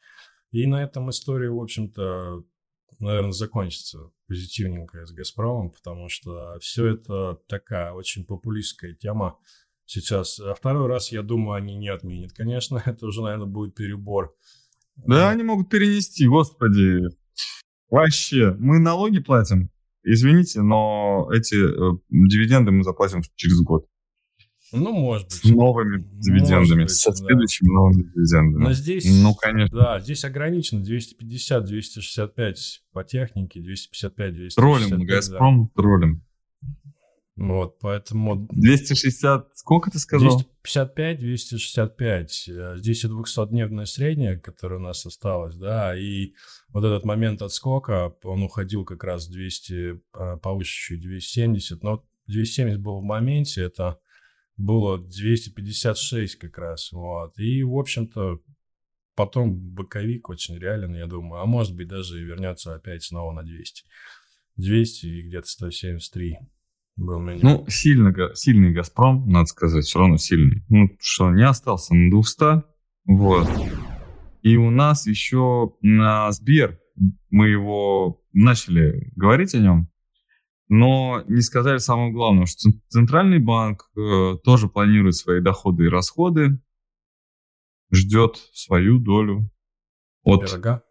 И 0.51 0.65
на 0.65 0.83
этом 0.83 1.09
история, 1.09 1.49
в 1.49 1.61
общем-то, 1.61 2.43
наверное, 2.99 3.31
закончится 3.31 4.11
позитивненько 4.27 5.05
с 5.05 5.11
«Газпромом», 5.11 5.71
потому 5.71 6.09
что 6.09 6.57
все 6.59 6.87
это 6.87 7.39
такая 7.47 7.91
очень 7.91 8.25
популистская 8.25 8.93
тема 8.93 9.37
сейчас. 9.85 10.39
А 10.39 10.53
второй 10.53 10.87
раз, 10.87 11.11
я 11.11 11.21
думаю, 11.21 11.55
они 11.55 11.75
не 11.75 11.89
отменят, 11.89 12.33
конечно. 12.33 12.81
Это 12.85 13.05
уже, 13.05 13.21
наверное, 13.21 13.47
будет 13.47 13.75
перебор. 13.75 14.35
Да, 14.95 15.29
они 15.29 15.43
могут 15.43 15.69
перенести, 15.69 16.27
господи. 16.27 17.01
Вообще, 17.89 18.55
мы 18.59 18.79
налоги 18.79 19.19
платим. 19.19 19.69
Извините, 20.03 20.61
но 20.61 21.29
эти 21.33 21.55
э, 21.55 21.97
дивиденды 22.09 22.71
мы 22.71 22.83
заплатим 22.83 23.21
через 23.35 23.61
год. 23.61 23.87
Ну, 24.71 24.91
может 24.91 25.27
быть. 25.27 25.33
С 25.33 25.43
новыми 25.45 26.03
дивидендами, 26.19 26.83
быть, 26.83 26.91
со 26.91 27.13
следующими 27.13 27.67
да. 27.67 27.73
новыми 27.73 28.03
дивидендами. 28.03 28.63
Но 28.63 28.73
здесь, 28.73 29.05
ну, 29.21 29.33
конечно. 29.33 29.77
Да, 29.77 29.99
здесь 29.99 30.25
ограничено 30.25 30.83
250-265 30.83 32.55
по 32.91 33.03
технике, 33.03 33.61
255-265. 33.61 34.49
Троллим, 34.55 35.05
Газпром, 35.05 35.71
да. 35.75 35.81
троллим. 35.81 36.23
Вот, 37.37 37.77
поэтому... 37.79 38.47
260, 38.51 39.55
сколько 39.55 39.91
ты 39.91 39.99
сказал? 39.99 40.39
255, 40.39 41.19
265. 41.19 42.49
Здесь 42.77 43.03
и 43.03 43.07
200-дневная 43.07 43.85
средняя, 43.85 44.39
которая 44.39 44.79
у 44.79 44.81
нас 44.81 45.05
осталась, 45.05 45.55
да, 45.55 45.95
и 45.95 46.33
вот 46.69 46.83
этот 46.83 47.05
момент 47.05 47.43
отскока, 47.43 48.15
он 48.23 48.41
уходил 48.41 48.85
как 48.85 49.03
раз 49.03 49.27
200, 49.27 50.01
а, 50.13 50.37
повыше 50.37 50.95
чуть 50.95 51.01
270, 51.01 51.83
но 51.83 52.03
270 52.25 52.81
был 52.81 53.01
в 53.01 53.03
моменте, 53.03 53.61
это 53.61 53.99
было 54.57 54.97
256 54.97 56.35
как 56.35 56.57
раз, 56.57 56.91
вот. 56.91 57.37
И, 57.37 57.63
в 57.63 57.77
общем-то, 57.77 58.39
потом 59.15 59.55
боковик 59.55 60.29
очень 60.29 60.57
реален, 60.57 60.95
я 60.95 61.07
думаю. 61.07 61.41
А 61.41 61.45
может 61.45 61.75
быть, 61.75 61.87
даже 61.87 62.23
вернется 62.23 62.75
опять 62.75 63.03
снова 63.03 63.31
на 63.33 63.43
200. 63.43 63.83
200 64.57 65.05
и 65.05 65.21
где-то 65.27 65.47
173. 65.47 66.37
был 66.95 67.19
менее. 67.19 67.43
Ну, 67.43 67.65
сильно, 67.69 68.13
сильный 68.33 68.73
«Газпром», 68.73 69.29
надо 69.29 69.45
сказать, 69.45 69.85
все 69.85 69.99
равно 69.99 70.17
сильный. 70.17 70.63
Ну, 70.69 70.89
что, 70.99 71.31
не 71.31 71.45
остался 71.45 71.93
на 71.93 72.09
200, 72.09 72.63
вот. 73.05 73.47
И 74.41 74.55
у 74.57 74.69
нас 74.69 75.05
еще 75.07 75.73
на 75.81 76.31
Сбер, 76.31 76.79
мы 77.29 77.49
его 77.49 78.23
начали 78.33 79.11
говорить 79.15 79.53
о 79.55 79.59
нем, 79.59 79.89
но 80.69 81.23
не 81.27 81.41
сказали 81.41 81.77
самого 81.77 82.11
главного, 82.11 82.47
что 82.47 82.69
Центральный 82.89 83.39
банк 83.39 83.89
э, 83.95 84.35
тоже 84.43 84.67
планирует 84.67 85.15
свои 85.15 85.41
доходы 85.41 85.85
и 85.85 85.89
расходы, 85.89 86.59
ждет 87.91 88.37
свою 88.53 88.99
долю 88.99 89.49
от... 90.23 90.41
Пирога? 90.41 90.83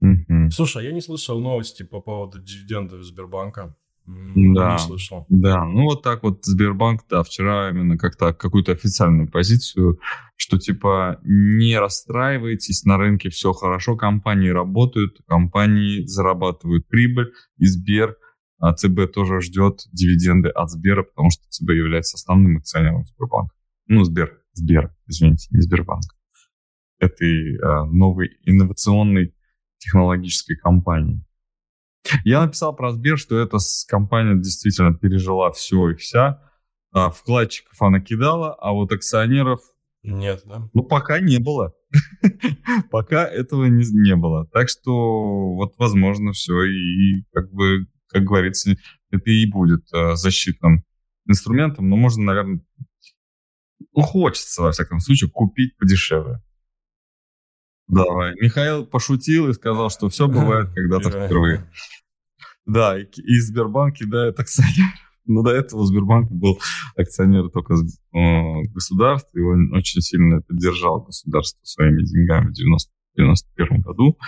Мгм. 0.00 0.50
Слушай, 0.50 0.82
а 0.82 0.86
я 0.86 0.92
не 0.92 1.00
слышал 1.00 1.40
новости 1.40 1.82
по 1.84 2.00
поводу 2.00 2.40
дивидендов 2.40 3.02
Сбербанка. 3.02 3.76
Да. 4.04 4.72
Не 4.72 4.78
слышал. 4.78 5.26
Да, 5.28 5.64
ну 5.64 5.84
вот 5.84 6.02
так 6.02 6.24
вот 6.24 6.44
Сбербанк, 6.44 7.02
да, 7.08 7.22
вчера 7.22 7.70
именно 7.70 7.96
как-то 7.96 8.34
какую-то 8.34 8.72
официальную 8.72 9.30
позицию, 9.30 10.00
что 10.36 10.58
типа 10.58 11.20
не 11.22 11.78
расстраивайтесь, 11.78 12.84
на 12.84 12.98
рынке 12.98 13.30
все 13.30 13.52
хорошо, 13.52 13.96
компании 13.96 14.48
работают, 14.48 15.18
компании 15.28 16.04
зарабатывают 16.04 16.88
прибыль, 16.88 17.32
и 17.58 17.66
Сбер, 17.66 18.16
а 18.62 18.72
ЦБ 18.74 19.12
тоже 19.12 19.40
ждет 19.40 19.80
дивиденды 19.90 20.48
от 20.48 20.70
Сбера, 20.70 21.02
потому 21.02 21.30
что 21.30 21.42
ЦБ 21.48 21.70
является 21.70 22.14
основным 22.14 22.58
акционером 22.58 23.04
Сбербанка. 23.04 23.52
Ну, 23.88 24.04
Сбер, 24.04 24.40
Сбер, 24.52 24.94
извините, 25.08 25.48
не 25.50 25.62
Сбербанк. 25.62 26.04
Этой 27.00 27.58
а, 27.58 27.84
новой 27.86 28.38
инновационной 28.44 29.34
технологической 29.78 30.56
компании. 30.56 31.24
Я 32.24 32.44
написал 32.44 32.72
про 32.76 32.92
Сбер, 32.92 33.18
что 33.18 33.36
эта 33.36 33.58
компания 33.88 34.36
действительно 34.36 34.94
пережила 34.94 35.50
все 35.50 35.90
и 35.90 35.96
вся. 35.96 36.40
А, 36.92 37.10
Вкладчиков 37.10 37.82
она 37.82 38.00
кидала, 38.00 38.54
а 38.54 38.70
вот 38.70 38.92
акционеров, 38.92 39.58
Нет, 40.04 40.42
да? 40.44 40.70
ну, 40.72 40.84
пока 40.84 41.18
не 41.18 41.38
было. 41.38 41.74
Пока 42.92 43.26
этого 43.26 43.64
не, 43.64 43.84
не 43.92 44.14
было. 44.14 44.46
Так 44.46 44.68
что, 44.68 45.54
вот, 45.54 45.74
возможно, 45.78 46.30
все 46.32 46.62
и, 46.62 47.24
как 47.32 47.52
бы, 47.52 47.86
как 48.12 48.24
говорится, 48.24 48.76
это 49.10 49.30
и 49.30 49.46
будет 49.46 49.84
а, 49.92 50.14
защитным 50.16 50.84
инструментом, 51.26 51.88
но 51.88 51.96
можно, 51.96 52.24
наверное, 52.24 52.60
ну, 53.94 54.02
хочется, 54.02 54.62
во 54.62 54.72
всяком 54.72 55.00
случае, 55.00 55.30
купить 55.30 55.76
подешевле. 55.76 56.42
Давай. 57.88 58.34
Михаил 58.40 58.86
пошутил 58.86 59.48
и 59.48 59.52
сказал, 59.52 59.90
что 59.90 60.08
все 60.08 60.28
бывает 60.28 60.72
когда-то 60.74 61.10
впервые. 61.10 61.68
Да, 62.64 62.98
и, 62.98 63.04
и 63.04 63.40
Сбербанк 63.40 63.96
кидает 63.96 64.38
акционер. 64.38 64.92
Но 65.26 65.42
до 65.42 65.50
этого 65.50 65.84
Сбербанк 65.84 66.30
был 66.30 66.58
акционер 66.96 67.48
только 67.50 67.74
э, 67.74 68.62
государства, 68.72 69.38
и 69.38 69.42
он 69.42 69.72
очень 69.72 70.00
сильно 70.00 70.40
поддержал 70.40 71.02
государство 71.02 71.60
своими 71.64 72.02
деньгами 72.02 72.48
в 72.48 72.58
1991 73.16 73.80
году. 73.82 74.18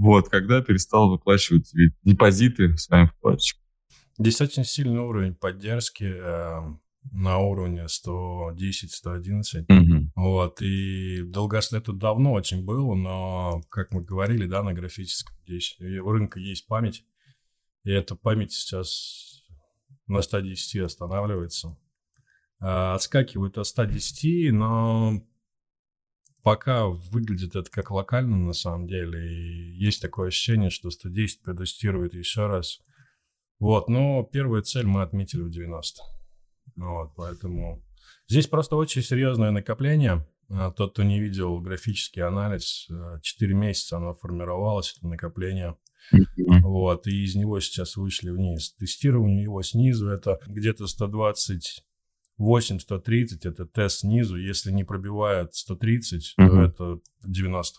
Вот, 0.00 0.30
когда 0.30 0.62
перестал 0.62 1.10
выплачивать 1.10 1.70
депозиты 2.04 2.74
своим 2.78 3.08
вкладчикам. 3.08 3.62
Здесь 4.18 4.40
очень 4.40 4.64
сильный 4.64 5.00
уровень 5.00 5.34
поддержки 5.34 6.04
э, 6.04 6.60
на 7.12 7.38
уровне 7.38 7.84
110-111. 7.84 9.66
Вот, 10.14 10.62
и 10.62 11.22
долгослед 11.24 11.84
тут 11.84 11.98
давно 11.98 12.32
очень 12.32 12.64
было, 12.64 12.94
но, 12.94 13.60
как 13.68 13.92
мы 13.92 14.02
говорили, 14.02 14.46
да, 14.46 14.62
на 14.62 14.72
графическом, 14.72 15.36
здесь 15.46 15.76
у 15.78 16.10
рынка 16.10 16.40
есть 16.40 16.66
память, 16.66 17.04
и 17.84 17.90
эта 17.90 18.16
память 18.16 18.52
сейчас 18.52 19.42
на 20.06 20.22
110 20.22 20.80
останавливается. 20.80 21.76
А, 22.58 22.94
Отскакивают 22.94 23.58
от 23.58 23.66
110, 23.66 24.50
но 24.54 25.22
пока 26.42 26.86
выглядит 26.86 27.56
это 27.56 27.70
как 27.70 27.90
локально 27.90 28.36
на 28.36 28.52
самом 28.52 28.86
деле, 28.86 29.32
и 29.32 29.72
есть 29.76 30.00
такое 30.00 30.28
ощущение, 30.28 30.70
что 30.70 30.90
110 30.90 31.42
протестирует 31.42 32.14
еще 32.14 32.46
раз. 32.46 32.80
Вот, 33.58 33.88
но 33.88 34.22
первую 34.24 34.62
цель 34.62 34.86
мы 34.86 35.02
отметили 35.02 35.42
в 35.42 35.50
90. 35.50 36.02
Вот, 36.76 37.12
поэтому 37.14 37.84
здесь 38.26 38.46
просто 38.46 38.76
очень 38.76 39.02
серьезное 39.02 39.50
накопление. 39.50 40.26
А, 40.48 40.70
Тот, 40.70 40.92
кто 40.92 41.02
не 41.02 41.20
видел 41.20 41.60
графический 41.60 42.22
анализ, 42.22 42.88
4 43.22 43.54
месяца 43.54 43.98
оно 43.98 44.14
формировалось, 44.14 44.96
это 44.96 45.06
накопление. 45.06 45.76
Вот, 46.62 47.06
и 47.06 47.24
из 47.24 47.34
него 47.34 47.60
сейчас 47.60 47.96
вышли 47.96 48.30
вниз. 48.30 48.72
Тестирование 48.74 49.42
его 49.42 49.62
снизу 49.62 50.08
это 50.08 50.40
где-то 50.46 50.86
128-130, 52.40 53.40
это 53.44 53.66
тест 53.66 54.00
снизу. 54.00 54.36
Если 54.36 54.70
не 54.72 54.84
пробивает 54.84 55.54
130, 55.54 56.34
то 56.36 56.42
Мгм. 56.42 56.60
это 56.60 56.98
90. 57.24 57.78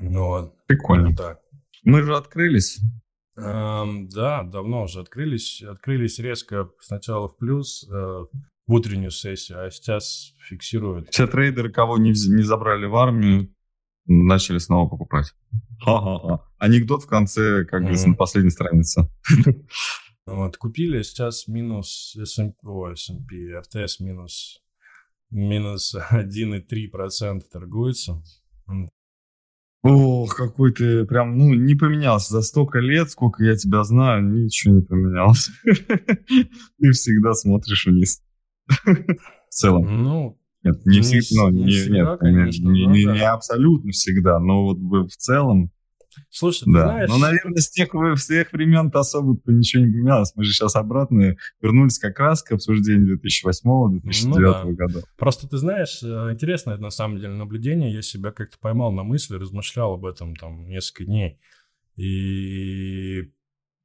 Ну 0.00 0.24
Вот, 0.26 0.54
Прикольно. 0.66 1.16
так. 1.16 1.40
Мы 1.84 2.02
же 2.02 2.14
открылись. 2.16 2.80
Эм, 3.36 4.08
да, 4.08 4.42
давно 4.42 4.82
уже 4.82 5.00
открылись. 5.00 5.62
Открылись 5.62 6.18
резко 6.18 6.68
сначала 6.80 7.28
в 7.28 7.36
плюс 7.38 7.88
э, 7.90 7.92
в 7.92 8.72
утреннюю 8.72 9.10
сессию, 9.10 9.64
а 9.64 9.70
сейчас 9.70 10.34
фиксируют. 10.48 11.08
Все 11.10 11.26
трейдеры, 11.26 11.72
кого 11.72 11.96
не, 11.96 12.10
не 12.10 12.42
забрали 12.42 12.84
в 12.84 12.94
армию, 12.96 13.48
начали 14.06 14.58
снова 14.58 14.88
покупать. 14.90 15.32
Ха-ха-ха. 15.80 16.44
Анекдот 16.58 17.04
в 17.04 17.06
конце, 17.06 17.64
как 17.64 17.80
говорится, 17.80 18.08
Мгм. 18.08 18.12
на 18.12 18.16
последней 18.18 18.50
странице. 18.50 19.08
Вот, 20.30 20.56
купили 20.56 21.02
сейчас 21.02 21.48
минус 21.48 22.14
S&P, 22.16 22.54
ой, 22.62 22.92
S&P, 22.92 23.58
РТС 23.58 23.98
минус, 23.98 24.62
минус 25.30 25.96
1,3% 26.12 27.40
торгуется. 27.52 28.22
Ох, 29.82 30.36
какой 30.36 30.72
ты 30.72 31.04
прям, 31.04 31.36
ну, 31.36 31.54
не 31.54 31.74
поменялся. 31.74 32.34
За 32.34 32.42
столько 32.42 32.78
лет, 32.78 33.10
сколько 33.10 33.42
я 33.42 33.56
тебя 33.56 33.82
знаю, 33.82 34.22
ничего 34.22 34.74
не 34.76 34.82
поменялось. 34.82 35.48
Ты 35.64 36.90
всегда 36.92 37.32
смотришь 37.32 37.86
вниз. 37.86 38.22
В 38.68 39.48
целом. 39.48 40.02
Ну, 40.04 40.38
Нет, 40.62 40.84
не 40.84 40.98
Не 40.98 41.02
всегда, 41.02 41.44
ну, 41.44 41.50
не 41.50 41.64
не, 41.64 41.70
всегда, 41.70 41.96
нет, 41.96 42.18
конечно, 42.20 42.68
не, 42.68 42.86
не- 42.86 43.04
не 43.04 43.26
абсолютно 43.26 43.90
всегда, 43.92 44.38
но 44.38 44.64
вот 44.64 44.78
в 45.10 45.16
целом, 45.16 45.72
слушай, 46.28 46.64
ты 46.64 46.72
да. 46.72 46.84
знаешь... 46.84 47.08
Но, 47.08 47.18
наверное, 47.18 47.60
с 47.60 47.70
тех, 47.70 47.90
с 47.92 48.26
тех 48.26 48.52
времен-то 48.52 49.00
особо-то 49.00 49.52
ничего 49.52 49.84
не 49.84 49.92
поменялось. 49.92 50.32
Мы 50.34 50.44
же 50.44 50.52
сейчас 50.52 50.76
обратно 50.76 51.36
вернулись 51.60 51.98
как 51.98 52.18
раз 52.18 52.42
к 52.42 52.52
обсуждению 52.52 53.18
2008-2009 53.18 54.00
Ну 54.24 54.40
да. 54.40 54.64
года. 54.64 55.02
Просто 55.16 55.48
ты 55.48 55.58
знаешь, 55.58 56.00
э, 56.02 56.32
интересное 56.32 56.76
на 56.76 56.90
самом 56.90 57.18
деле 57.18 57.34
наблюдение. 57.34 57.92
Я 57.92 58.02
себя 58.02 58.32
как-то 58.32 58.58
поймал 58.58 58.92
на 58.92 59.02
мысли, 59.02 59.36
размышлял 59.36 59.94
об 59.94 60.06
этом 60.06 60.36
там 60.36 60.68
несколько 60.68 61.04
дней. 61.04 61.38
И, 61.96 63.30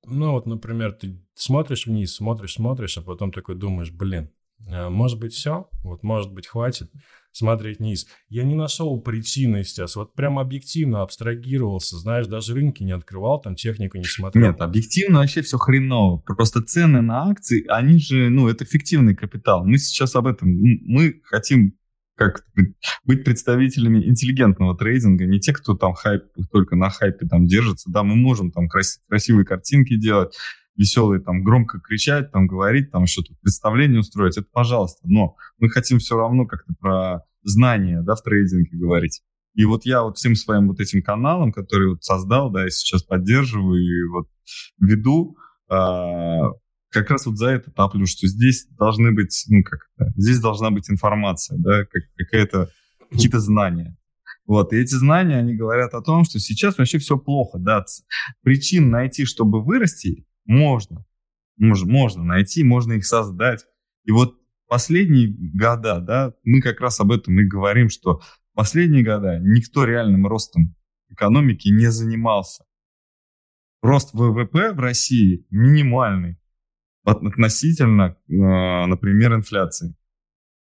ну 0.06 0.32
вот, 0.32 0.46
например, 0.46 0.94
ты 0.94 1.22
смотришь 1.34 1.86
вниз, 1.86 2.16
смотришь, 2.16 2.54
смотришь, 2.54 2.98
а 2.98 3.02
потом 3.02 3.32
такой 3.32 3.56
думаешь, 3.56 3.92
блин, 3.92 4.32
может 4.60 5.20
быть 5.20 5.34
все, 5.34 5.70
вот 5.84 6.04
может 6.04 6.32
быть 6.34 6.48
хватит 6.48 6.90
смотреть 7.32 7.80
вниз. 7.80 8.08
Я 8.30 8.44
не 8.44 8.56
нашел 8.56 9.00
причины 9.02 9.64
сейчас, 9.64 9.96
вот 9.96 10.16
прям 10.16 10.40
объективно 10.40 11.02
абстрагировался, 11.02 11.98
знаешь, 11.98 12.28
даже 12.28 12.54
рынки 12.54 12.82
не 12.84 12.94
открывал, 12.94 13.42
там 13.42 13.56
технику 13.56 13.98
не 13.98 14.06
смотрел. 14.06 14.48
Нет, 14.48 14.62
объективно 14.62 15.20
вообще 15.20 15.42
все 15.42 15.58
хреново. 15.58 16.18
Просто 16.20 16.62
цены 16.62 17.02
на 17.02 17.30
акции, 17.30 17.66
они 17.68 18.00
же, 18.00 18.30
ну, 18.30 18.48
это 18.48 18.64
фиктивный 18.64 19.16
капитал. 19.16 19.66
Мы 19.66 19.78
сейчас 19.78 20.16
об 20.16 20.28
этом, 20.28 20.50
мы 20.50 21.22
хотим 21.24 21.78
как 22.16 22.46
быть 23.04 23.26
представителями 23.26 24.08
интеллигентного 24.08 24.78
трейдинга, 24.78 25.26
не 25.26 25.40
те, 25.40 25.52
кто 25.52 25.76
там 25.76 25.94
хайп, 25.94 26.24
только 26.52 26.78
на 26.78 26.90
хайпе 26.90 27.28
там 27.28 27.46
держится. 27.46 27.92
Да, 27.92 28.04
мы 28.04 28.16
можем 28.16 28.52
там 28.52 28.70
крас- 28.70 29.02
красивые 29.10 29.46
картинки 29.46 29.98
делать, 29.98 30.38
веселые 30.76 31.22
там 31.22 31.44
громко 31.44 31.80
кричать, 31.80 32.32
там 32.32 32.48
говорить, 32.48 32.92
там 32.92 33.06
тут 33.06 33.40
представление 33.42 34.00
устроить, 34.00 34.38
это 34.38 34.48
пожалуйста. 34.52 35.02
Но 35.08 35.36
мы 35.58 35.70
хотим 35.70 36.00
все 36.00 36.18
равно 36.18 36.46
как-то 36.46 36.74
про 36.80 37.24
знания, 37.44 38.02
да, 38.02 38.16
в 38.16 38.22
трейдинге 38.22 38.78
говорить. 38.78 39.22
И 39.54 39.64
вот 39.64 39.86
я 39.86 40.04
вот 40.04 40.18
всем 40.18 40.36
своим 40.36 40.68
вот 40.68 40.80
этим 40.80 41.02
каналом, 41.02 41.54
который 41.54 41.90
вот 41.90 42.04
создал, 42.04 42.52
да, 42.52 42.68
и 42.68 42.70
сейчас 42.70 43.04
поддерживаю 43.04 43.82
и 43.82 44.04
вот 44.10 44.28
веду, 44.80 45.38
а, 45.70 46.52
как 46.90 47.10
раз 47.10 47.26
вот 47.26 47.38
за 47.38 47.50
это 47.50 47.72
топлю, 47.72 48.06
что 48.06 48.28
здесь 48.28 48.68
должны 48.72 49.12
быть, 49.12 49.46
ну 49.50 49.64
как 49.64 49.80
это, 49.98 50.12
здесь 50.18 50.40
должна 50.40 50.72
быть 50.72 50.90
информация, 50.90 51.58
да, 51.58 51.86
как, 51.86 52.04
какая-то, 52.18 52.70
какие-то 53.10 53.40
знания. 53.40 53.98
Вот, 54.46 54.74
и 54.74 54.78
эти 54.78 54.94
знания, 54.94 55.38
они 55.38 55.56
говорят 55.56 55.94
о 55.94 56.02
том, 56.02 56.24
что 56.24 56.40
сейчас 56.40 56.78
вообще 56.78 57.00
все 57.00 57.18
плохо, 57.18 57.58
да, 57.58 57.84
причин 58.44 58.90
найти, 58.90 59.26
чтобы 59.26 59.64
вырасти, 59.64 60.26
можно, 60.46 61.06
можно, 61.58 61.92
можно 61.92 62.24
найти, 62.24 62.64
можно 62.64 62.94
их 62.94 63.06
создать. 63.06 63.66
И 64.04 64.12
вот 64.12 64.36
последние 64.68 65.28
года, 65.54 66.00
да, 66.00 66.34
мы 66.44 66.62
как 66.62 66.80
раз 66.82 67.00
об 67.00 67.12
этом 67.12 67.40
и 67.40 67.46
говорим, 67.46 67.90
что 67.90 68.22
последние 68.54 69.04
года 69.04 69.40
никто 69.40 69.86
реальным 69.86 70.28
ростом 70.28 70.76
экономики 71.10 71.70
не 71.70 71.92
занимался. 71.92 72.64
рост 73.82 74.14
ВВП 74.14 74.74
в 74.74 74.80
России 74.80 75.46
минимальный 75.50 76.40
относительно, 77.04 78.18
э, 78.28 78.34
например, 78.88 79.36
инфляции. 79.36 79.96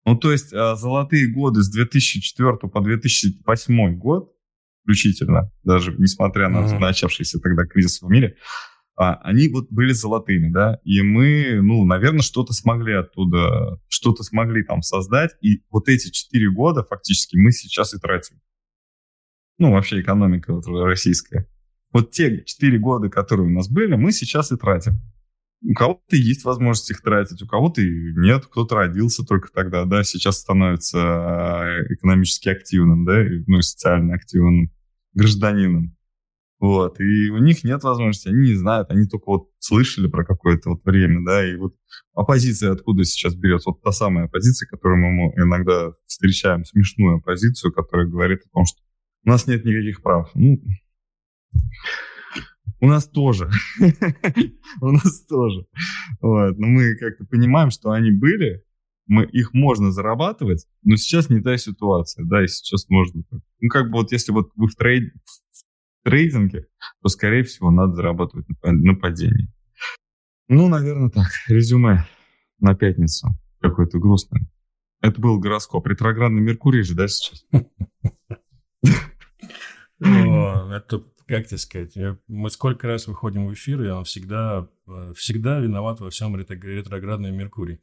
Ну, 0.07 0.17
то 0.17 0.33
есть 0.33 0.53
э, 0.53 0.75
золотые 0.77 1.31
годы 1.31 1.63
с 1.63 1.71
2004 1.71 2.57
по 2.57 2.81
2008 2.81 3.99
год 3.99 4.35
включительно, 4.83 5.53
даже 5.63 5.95
несмотря 5.99 6.49
на 6.49 6.59
mm-hmm. 6.59 6.79
начавшийся 6.79 7.39
тогда 7.39 7.65
кризис 7.65 8.01
в 8.01 8.09
мире, 8.09 8.37
а, 8.39 8.70
они 9.01 9.49
вот 9.49 9.69
были 9.71 9.93
золотыми, 9.93 10.51
да, 10.51 10.79
и 10.85 11.01
мы, 11.01 11.61
ну, 11.63 11.85
наверное, 11.87 12.21
что-то 12.21 12.53
смогли 12.53 12.93
оттуда, 12.93 13.81
что-то 13.89 14.23
смогли 14.23 14.63
там 14.63 14.83
создать, 14.83 15.31
и 15.41 15.63
вот 15.71 15.89
эти 15.89 16.11
четыре 16.11 16.51
года 16.51 16.83
фактически 16.83 17.37
мы 17.37 17.51
сейчас 17.51 17.95
и 17.95 17.99
тратим. 17.99 18.37
Ну, 19.59 19.73
вообще 19.73 20.03
экономика 20.03 20.53
вот 20.53 20.67
российская. 20.67 21.49
Вот 21.93 22.11
те 22.11 22.45
четыре 22.45 22.79
года, 22.79 23.09
которые 23.09 23.47
у 23.47 23.51
нас 23.51 23.71
были, 23.71 23.95
мы 23.95 24.13
сейчас 24.13 24.53
и 24.53 24.57
тратим. 24.57 25.01
У 25.63 25.75
кого-то 25.75 26.17
есть 26.17 26.45
возможность 26.45 26.91
их 26.91 27.03
тратить, 27.03 27.43
у 27.43 27.47
кого-то 27.47 27.83
нет, 27.83 28.47
кто-то 28.47 28.77
родился 28.77 29.25
только 29.25 29.49
тогда, 29.53 29.85
да, 29.85 30.05
сейчас 30.05 30.39
становится 30.39 30.99
э, 30.99 31.95
экономически 31.95 32.49
активным, 32.49 33.05
да, 33.05 33.23
ну 33.47 33.61
социально 33.61 34.15
активным 34.15 34.71
гражданином. 35.15 35.97
Вот, 36.61 37.01
и 37.01 37.31
у 37.31 37.39
них 37.39 37.65
нет 37.65 37.83
возможности, 37.83 38.29
они 38.29 38.51
не 38.51 38.55
знают, 38.55 38.91
они 38.91 39.07
только 39.07 39.25
вот 39.27 39.49
слышали 39.59 40.09
про 40.09 40.27
какое-то 40.27 40.69
вот 40.69 40.85
время, 40.85 41.25
да, 41.25 41.51
и 41.51 41.57
вот 41.57 41.75
оппозиция 42.15 42.73
откуда 42.73 43.03
сейчас 43.05 43.35
берется? 43.35 43.71
Вот 43.71 43.83
та 43.83 43.93
самая 43.93 44.27
оппозиция, 44.27 44.69
которую 44.69 44.99
мы 45.01 45.33
иногда 45.43 45.93
встречаем, 46.05 46.67
смешную 46.67 47.17
оппозицию, 47.17 47.73
которая 47.73 48.07
говорит 48.07 48.41
о 48.45 48.51
том, 48.51 48.67
что 48.67 48.79
у 49.25 49.31
нас 49.31 49.47
нет 49.47 49.65
никаких 49.65 50.03
прав. 50.03 50.31
Ну, 50.35 50.61
у 52.81 52.87
нас 52.87 53.09
тоже. 53.09 53.51
У 54.81 54.87
нас 54.87 55.25
тоже. 55.27 55.67
Вот. 56.21 56.59
Но 56.59 56.67
мы 56.67 56.95
как-то 56.97 57.25
понимаем, 57.27 57.71
что 57.71 57.91
они 57.91 58.11
были, 58.11 58.63
мы, 59.07 59.27
их 59.27 59.53
можно 59.53 59.91
зарабатывать, 59.91 60.67
но 60.83 60.97
сейчас 60.97 61.29
не 61.29 61.41
та 61.41 61.59
ситуация, 61.59 62.25
да, 62.25 62.45
и 62.45 62.49
сейчас 62.49 62.89
можно... 62.89 63.23
Ну, 63.61 63.69
как 63.69 63.91
бы 63.91 63.99
вот 63.99 64.13
если 64.13 64.33
вот 64.33 64.51
вы 64.55 64.69
в, 64.69 64.77
трейд, 64.77 65.13
трейдинге, 66.03 66.67
то, 67.03 67.09
скорее 67.09 67.43
всего, 67.45 67.71
надо 67.71 67.95
зарабатывать 67.95 68.47
на, 68.63 68.95
падении. 68.95 69.49
Ну, 70.49 70.69
наверное, 70.69 71.11
так. 71.11 71.29
Резюме 71.49 72.07
на 72.59 72.75
пятницу. 72.75 73.29
Какое-то 73.61 73.99
грустное. 73.99 74.49
Это 75.01 75.21
был 75.21 75.39
гороскоп. 75.39 75.87
Ретроградный 75.87 76.41
Меркурий 76.41 76.83
же, 76.83 76.95
да, 76.95 77.09
сейчас? 77.09 77.45
Это 80.01 81.05
как 81.31 81.47
тебе 81.47 81.59
сказать, 81.59 81.95
мы 82.27 82.51
сколько 82.51 82.89
раз 82.89 83.07
выходим 83.07 83.47
в 83.47 83.55
эфир, 83.55 83.81
и 83.83 83.89
он 83.89 84.03
всегда, 84.05 84.69
э, 84.89 85.13
всегда 85.17 85.61
виноват 85.61 86.01
во 86.01 86.11
всем 86.11 86.37
ретроградный 86.37 87.31
Меркурий. 87.31 87.81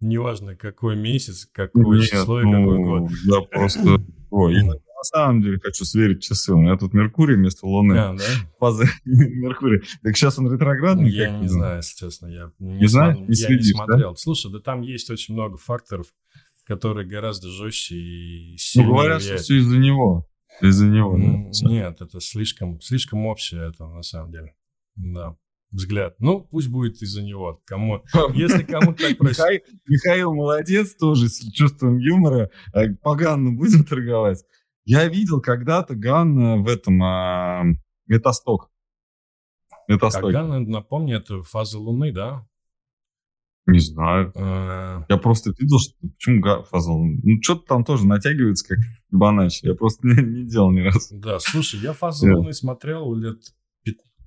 Неважно, 0.00 0.56
какой 0.56 0.96
месяц, 0.96 1.46
какое 1.52 2.00
число 2.00 2.40
и 2.40 2.44
ну, 2.44 2.52
какой 2.52 2.78
год. 2.78 3.10
Я 3.24 3.40
просто... 3.42 4.04
Ой, 4.30 4.54
я 4.54 4.64
на 4.64 5.04
самом 5.04 5.42
деле 5.42 5.58
хочу 5.62 5.84
сверить 5.84 6.22
часы. 6.22 6.52
У 6.52 6.60
меня 6.60 6.76
тут 6.76 6.92
Меркурий 6.92 7.36
вместо 7.36 7.66
Луны. 7.66 7.94
А, 7.94 8.14
да? 8.14 8.24
Фаза 8.58 8.84
Меркурия. 9.04 9.82
Так 10.02 10.16
сейчас 10.16 10.38
он 10.38 10.52
ретроградный? 10.52 11.10
Я 11.10 11.30
не 11.38 11.48
знаю, 11.48 11.78
если 11.78 11.96
честно. 11.96 12.26
Я 12.26 12.52
не, 12.58 12.74
не, 12.80 12.86
знаю, 12.86 13.18
не, 13.20 13.26
я 13.28 13.34
следишь, 13.34 13.66
не 13.66 13.72
смотрел. 13.72 14.10
Да? 14.10 14.16
Слушай, 14.16 14.52
да 14.52 14.60
там 14.60 14.82
есть 14.82 15.10
очень 15.10 15.34
много 15.34 15.56
факторов, 15.56 16.06
которые 16.64 17.06
гораздо 17.06 17.48
жестче 17.48 17.96
и 17.96 18.56
сильнее 18.58 18.88
Ну, 18.88 18.94
говорят, 18.94 19.20
влияют. 19.22 19.40
что 19.40 19.44
все 19.44 19.58
из-за 19.58 19.78
него. 19.78 20.26
Из-за 20.60 20.86
него, 20.86 21.16
да? 21.16 21.68
Нет, 21.68 22.00
это 22.02 22.20
слишком, 22.20 22.80
слишком 22.80 23.24
общее 23.26 23.68
это 23.68 23.86
на 23.86 24.02
самом 24.02 24.32
деле. 24.32 24.54
Да 24.96 25.36
взгляд. 25.70 26.16
Ну, 26.18 26.40
пусть 26.40 26.68
будет 26.68 27.00
из-за 27.02 27.22
него. 27.22 27.60
Кому, 27.64 28.02
если 28.34 28.62
кому-то 28.62 29.08
так 29.08 29.18
проще. 29.18 29.40
Михаил, 29.40 29.60
Михаил 29.86 30.34
молодец 30.34 30.94
тоже 30.94 31.28
с 31.28 31.40
чувством 31.52 31.98
юмора. 31.98 32.50
Э, 32.74 32.88
по 33.02 33.14
Ганну 33.14 33.56
будем 33.56 33.84
торговать. 33.88 34.44
Я 34.84 35.08
видел 35.08 35.40
когда-то 35.40 35.94
Ган 35.94 36.62
в 36.62 36.68
этом 36.68 37.02
а, 37.02 37.64
Метасток. 38.06 38.70
Метасток. 39.86 40.24
А 40.24 40.32
Ган, 40.32 40.68
напомни, 40.68 41.14
это 41.14 41.42
фаза 41.42 41.78
Луны, 41.78 42.12
да? 42.12 42.46
Не 43.66 43.78
знаю. 43.78 44.32
А... 44.34 45.04
Я 45.08 45.16
просто 45.16 45.52
видел, 45.58 45.78
что 45.78 45.94
почему 46.00 46.64
фаза 46.64 46.90
Луны. 46.90 47.20
Ну, 47.22 47.42
что-то 47.42 47.66
там 47.66 47.84
тоже 47.84 48.06
натягивается, 48.06 48.66
как 48.74 48.78
Фибоначчи. 49.10 49.66
Я 49.66 49.74
просто 49.74 50.06
не, 50.06 50.22
не 50.22 50.48
делал 50.48 50.72
ни 50.72 50.80
разу. 50.80 51.18
Да, 51.18 51.38
слушай, 51.38 51.78
я 51.80 51.92
фазу. 51.92 52.34
Луны 52.34 52.52
смотрел 52.52 53.14
лет 53.14 53.38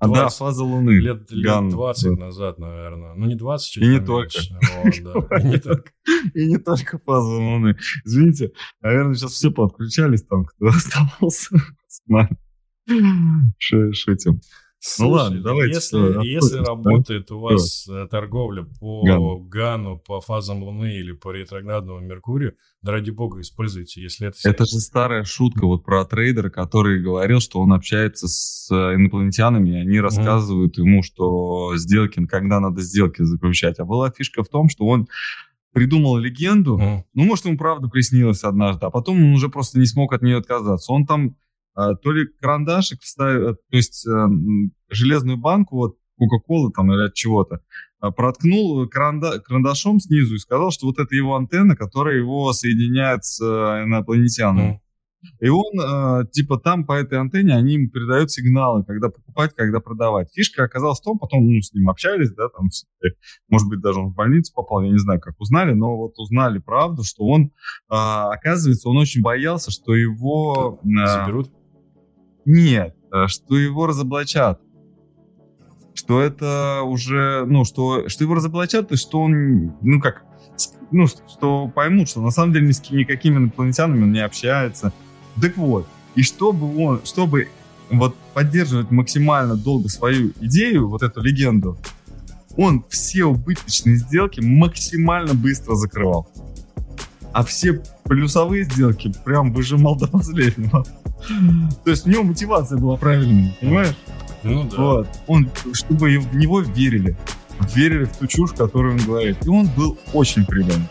а 0.00 0.08
да, 0.08 0.28
фаза 0.28 0.64
Луны. 0.64 0.90
Лет, 0.90 1.30
лет 1.30 1.68
20 1.68 2.04
да. 2.04 2.26
назад, 2.26 2.58
наверное. 2.58 3.14
Ну, 3.14 3.26
не 3.26 3.34
20, 3.36 3.70
чуть. 3.70 3.82
И 5.42 5.46
не 5.46 5.58
только. 5.58 5.90
И 6.34 6.46
не 6.46 6.58
только 6.58 6.98
фаза 6.98 7.28
Луны. 7.28 7.76
Извините, 8.04 8.52
наверное, 8.80 9.14
сейчас 9.14 9.32
все 9.32 9.50
подключались 9.50 10.22
там, 10.24 10.44
кто 10.44 10.66
оставался 10.68 11.56
с 11.86 12.00
нами. 12.06 12.36
Шутим. 13.58 14.40
Слушай, 14.86 15.08
ну 15.08 15.14
ладно, 15.14 15.40
давайте. 15.40 15.74
Если, 15.76 15.96
что, 15.96 16.20
если 16.20 16.58
да? 16.58 16.64
работает 16.64 17.30
у 17.30 17.40
вас 17.40 17.84
что? 17.84 18.04
Э, 18.04 18.06
торговля 18.06 18.66
по 18.78 19.02
Гану. 19.02 19.38
Гану, 19.38 19.98
по 19.98 20.20
фазам 20.20 20.62
Луны 20.62 20.96
или 20.96 21.12
по 21.12 21.30
ретроградному 21.30 22.00
Меркурию, 22.00 22.56
да 22.82 22.92
ради 22.92 23.10
бога 23.10 23.40
используйте, 23.40 24.02
если 24.02 24.28
это... 24.28 24.36
Это 24.44 24.66
же 24.66 24.80
старая 24.80 25.24
шутка 25.24 25.64
вот 25.66 25.86
про 25.86 26.04
трейдера, 26.04 26.50
который 26.50 27.00
говорил, 27.00 27.40
что 27.40 27.60
он 27.60 27.72
общается 27.72 28.28
с 28.28 28.70
э, 28.70 28.96
инопланетянами, 28.96 29.70
и 29.70 29.80
они 29.80 30.00
рассказывают 30.00 30.76
mm. 30.76 30.82
ему, 30.82 31.02
что 31.02 31.74
сделки, 31.78 32.22
когда 32.26 32.60
надо 32.60 32.82
сделки 32.82 33.22
заключать. 33.22 33.78
А 33.78 33.86
была 33.86 34.10
фишка 34.10 34.42
в 34.42 34.48
том, 34.48 34.68
что 34.68 34.84
он 34.84 35.08
придумал 35.72 36.18
легенду, 36.18 36.78
mm. 36.78 37.04
ну, 37.14 37.24
может, 37.24 37.46
ему 37.46 37.56
правда 37.56 37.88
приснилось 37.88 38.44
однажды, 38.44 38.84
а 38.84 38.90
потом 38.90 39.16
он 39.16 39.32
уже 39.32 39.48
просто 39.48 39.78
не 39.78 39.86
смог 39.86 40.12
от 40.12 40.20
нее 40.20 40.36
отказаться. 40.36 40.92
Он 40.92 41.06
там 41.06 41.36
то 41.74 42.12
ли 42.12 42.26
карандашик 42.40 43.00
вставил, 43.00 43.50
э, 43.50 43.54
то 43.54 43.76
есть 43.76 44.06
э, 44.06 44.26
железную 44.90 45.38
банку, 45.38 45.76
вот 45.76 45.96
Кока-Колы 46.16 46.70
там 46.70 46.92
или 46.92 47.06
от 47.06 47.14
чего-то, 47.14 47.60
а, 47.98 48.12
проткнул 48.12 48.88
каранда, 48.88 49.40
карандашом 49.40 49.98
снизу 49.98 50.36
и 50.36 50.38
сказал, 50.38 50.70
что 50.70 50.86
вот 50.86 50.98
это 51.00 51.14
его 51.16 51.34
антенна, 51.34 51.74
которая 51.74 52.16
его 52.16 52.52
соединяет 52.52 53.24
с 53.24 53.40
э, 53.40 53.84
инопланетянами. 53.84 54.74
Mm. 54.74 54.80
И 55.40 55.48
он, 55.48 56.28
типа, 56.32 56.58
там 56.58 56.84
по 56.84 56.92
этой 56.92 57.18
антенне 57.18 57.54
они 57.54 57.72
ему 57.72 57.88
передают 57.88 58.30
сигналы, 58.30 58.84
когда 58.84 59.08
покупать, 59.08 59.54
когда 59.54 59.80
продавать. 59.80 60.30
Фишка 60.34 60.64
оказалась 60.64 61.00
в 61.00 61.02
том, 61.02 61.18
потом 61.18 61.46
ну, 61.50 61.62
с 61.62 61.72
ним 61.72 61.88
общались, 61.88 62.30
да, 62.32 62.50
там, 62.50 62.68
может 63.48 63.66
быть, 63.70 63.80
даже 63.80 64.00
он 64.00 64.10
в 64.10 64.14
больницу 64.14 64.52
попал, 64.54 64.82
я 64.82 64.90
не 64.90 64.98
знаю, 64.98 65.22
как 65.22 65.40
узнали, 65.40 65.72
но 65.72 65.96
вот 65.96 66.12
узнали 66.18 66.58
правду, 66.58 67.04
что 67.04 67.24
он, 67.24 67.52
оказывается, 67.88 68.90
он 68.90 68.98
очень 68.98 69.22
боялся, 69.22 69.70
что 69.70 69.94
его... 69.94 70.78
Заберут? 70.84 71.50
Нет, 72.44 72.94
э, 73.12 73.26
что 73.26 73.56
его 73.56 73.86
разоблачат. 73.86 74.60
Что 75.94 76.20
это 76.20 76.82
уже, 76.82 77.44
ну, 77.46 77.64
что, 77.64 78.08
что 78.08 78.24
его 78.24 78.34
разоблачат, 78.34 78.90
и 78.92 78.96
что 78.96 79.22
он, 79.22 79.74
ну, 79.80 80.00
как, 80.00 80.24
ну, 80.90 81.06
что 81.06 81.68
поймут, 81.68 82.08
что 82.08 82.20
на 82.20 82.30
самом 82.30 82.52
деле 82.52 82.66
ни 82.66 82.72
с 82.72 82.90
никакими 82.90 83.36
инопланетянами 83.36 84.02
он 84.02 84.12
не 84.12 84.20
общается. 84.20 84.92
Так 85.40 85.56
вот, 85.56 85.86
и 86.14 86.22
чтобы 86.22 86.76
он, 86.76 87.00
чтобы 87.04 87.48
вот 87.90 88.14
поддерживать 88.34 88.90
максимально 88.90 89.56
долго 89.56 89.88
свою 89.88 90.32
идею, 90.40 90.88
вот 90.88 91.02
эту 91.02 91.22
легенду, 91.22 91.78
он 92.56 92.84
все 92.88 93.24
убыточные 93.24 93.96
сделки 93.96 94.40
максимально 94.40 95.34
быстро 95.34 95.74
закрывал. 95.74 96.28
А 97.32 97.42
все 97.42 97.82
плюсовые 98.04 98.64
сделки 98.64 99.12
прям 99.24 99.52
выжимал 99.52 99.96
до 99.96 100.06
последнего. 100.06 100.84
То 101.84 101.90
есть 101.90 102.06
у 102.06 102.10
него 102.10 102.22
мотивация 102.22 102.78
была 102.78 102.96
правильная, 102.96 103.54
понимаешь? 103.60 103.96
Ну 104.42 104.64
да. 104.64 104.76
Вот. 104.76 105.08
Он, 105.26 105.50
чтобы 105.72 106.18
в 106.18 106.36
него 106.36 106.60
верили. 106.60 107.16
Верили 107.74 108.04
в 108.04 108.16
ту 108.16 108.26
чушь, 108.26 108.52
которую 108.52 108.94
он 108.94 109.04
говорит. 109.04 109.44
И 109.44 109.48
он 109.48 109.68
был 109.68 109.98
очень 110.12 110.44
предан. 110.44 110.86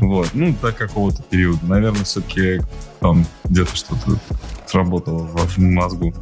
Вот. 0.00 0.30
Ну, 0.34 0.54
до 0.60 0.72
какого-то 0.72 1.22
периода. 1.22 1.60
Наверное, 1.62 2.04
все-таки 2.04 2.60
там 3.00 3.24
где-то 3.44 3.74
что-то 3.76 4.18
сработало 4.66 5.26
в 5.26 5.58
мозгу. 5.58 6.12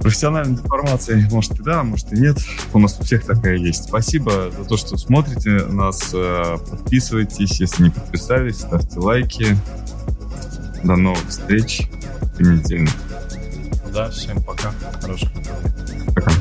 Профессиональной 0.00 0.56
деформации, 0.56 1.28
может 1.30 1.60
и 1.60 1.62
да, 1.62 1.84
может 1.84 2.12
и 2.12 2.18
нет. 2.18 2.36
У 2.72 2.80
нас 2.80 2.98
у 2.98 3.04
всех 3.04 3.24
такая 3.24 3.56
есть. 3.56 3.84
Спасибо 3.84 4.50
за 4.50 4.64
то, 4.64 4.76
что 4.76 4.96
смотрите 4.96 5.50
нас. 5.66 6.10
Э, 6.12 6.56
подписывайтесь, 6.58 7.60
если 7.60 7.84
не 7.84 7.90
подписались, 7.90 8.60
ставьте 8.60 8.98
лайки. 8.98 9.56
До 10.84 10.96
новых 10.96 11.28
встреч. 11.28 11.82
Понедельник. 12.36 12.90
Да, 13.92 14.10
всем 14.10 14.42
пока. 14.42 14.72
хорошего 15.00 15.30
выходных. 15.34 16.14
Пока. 16.14 16.32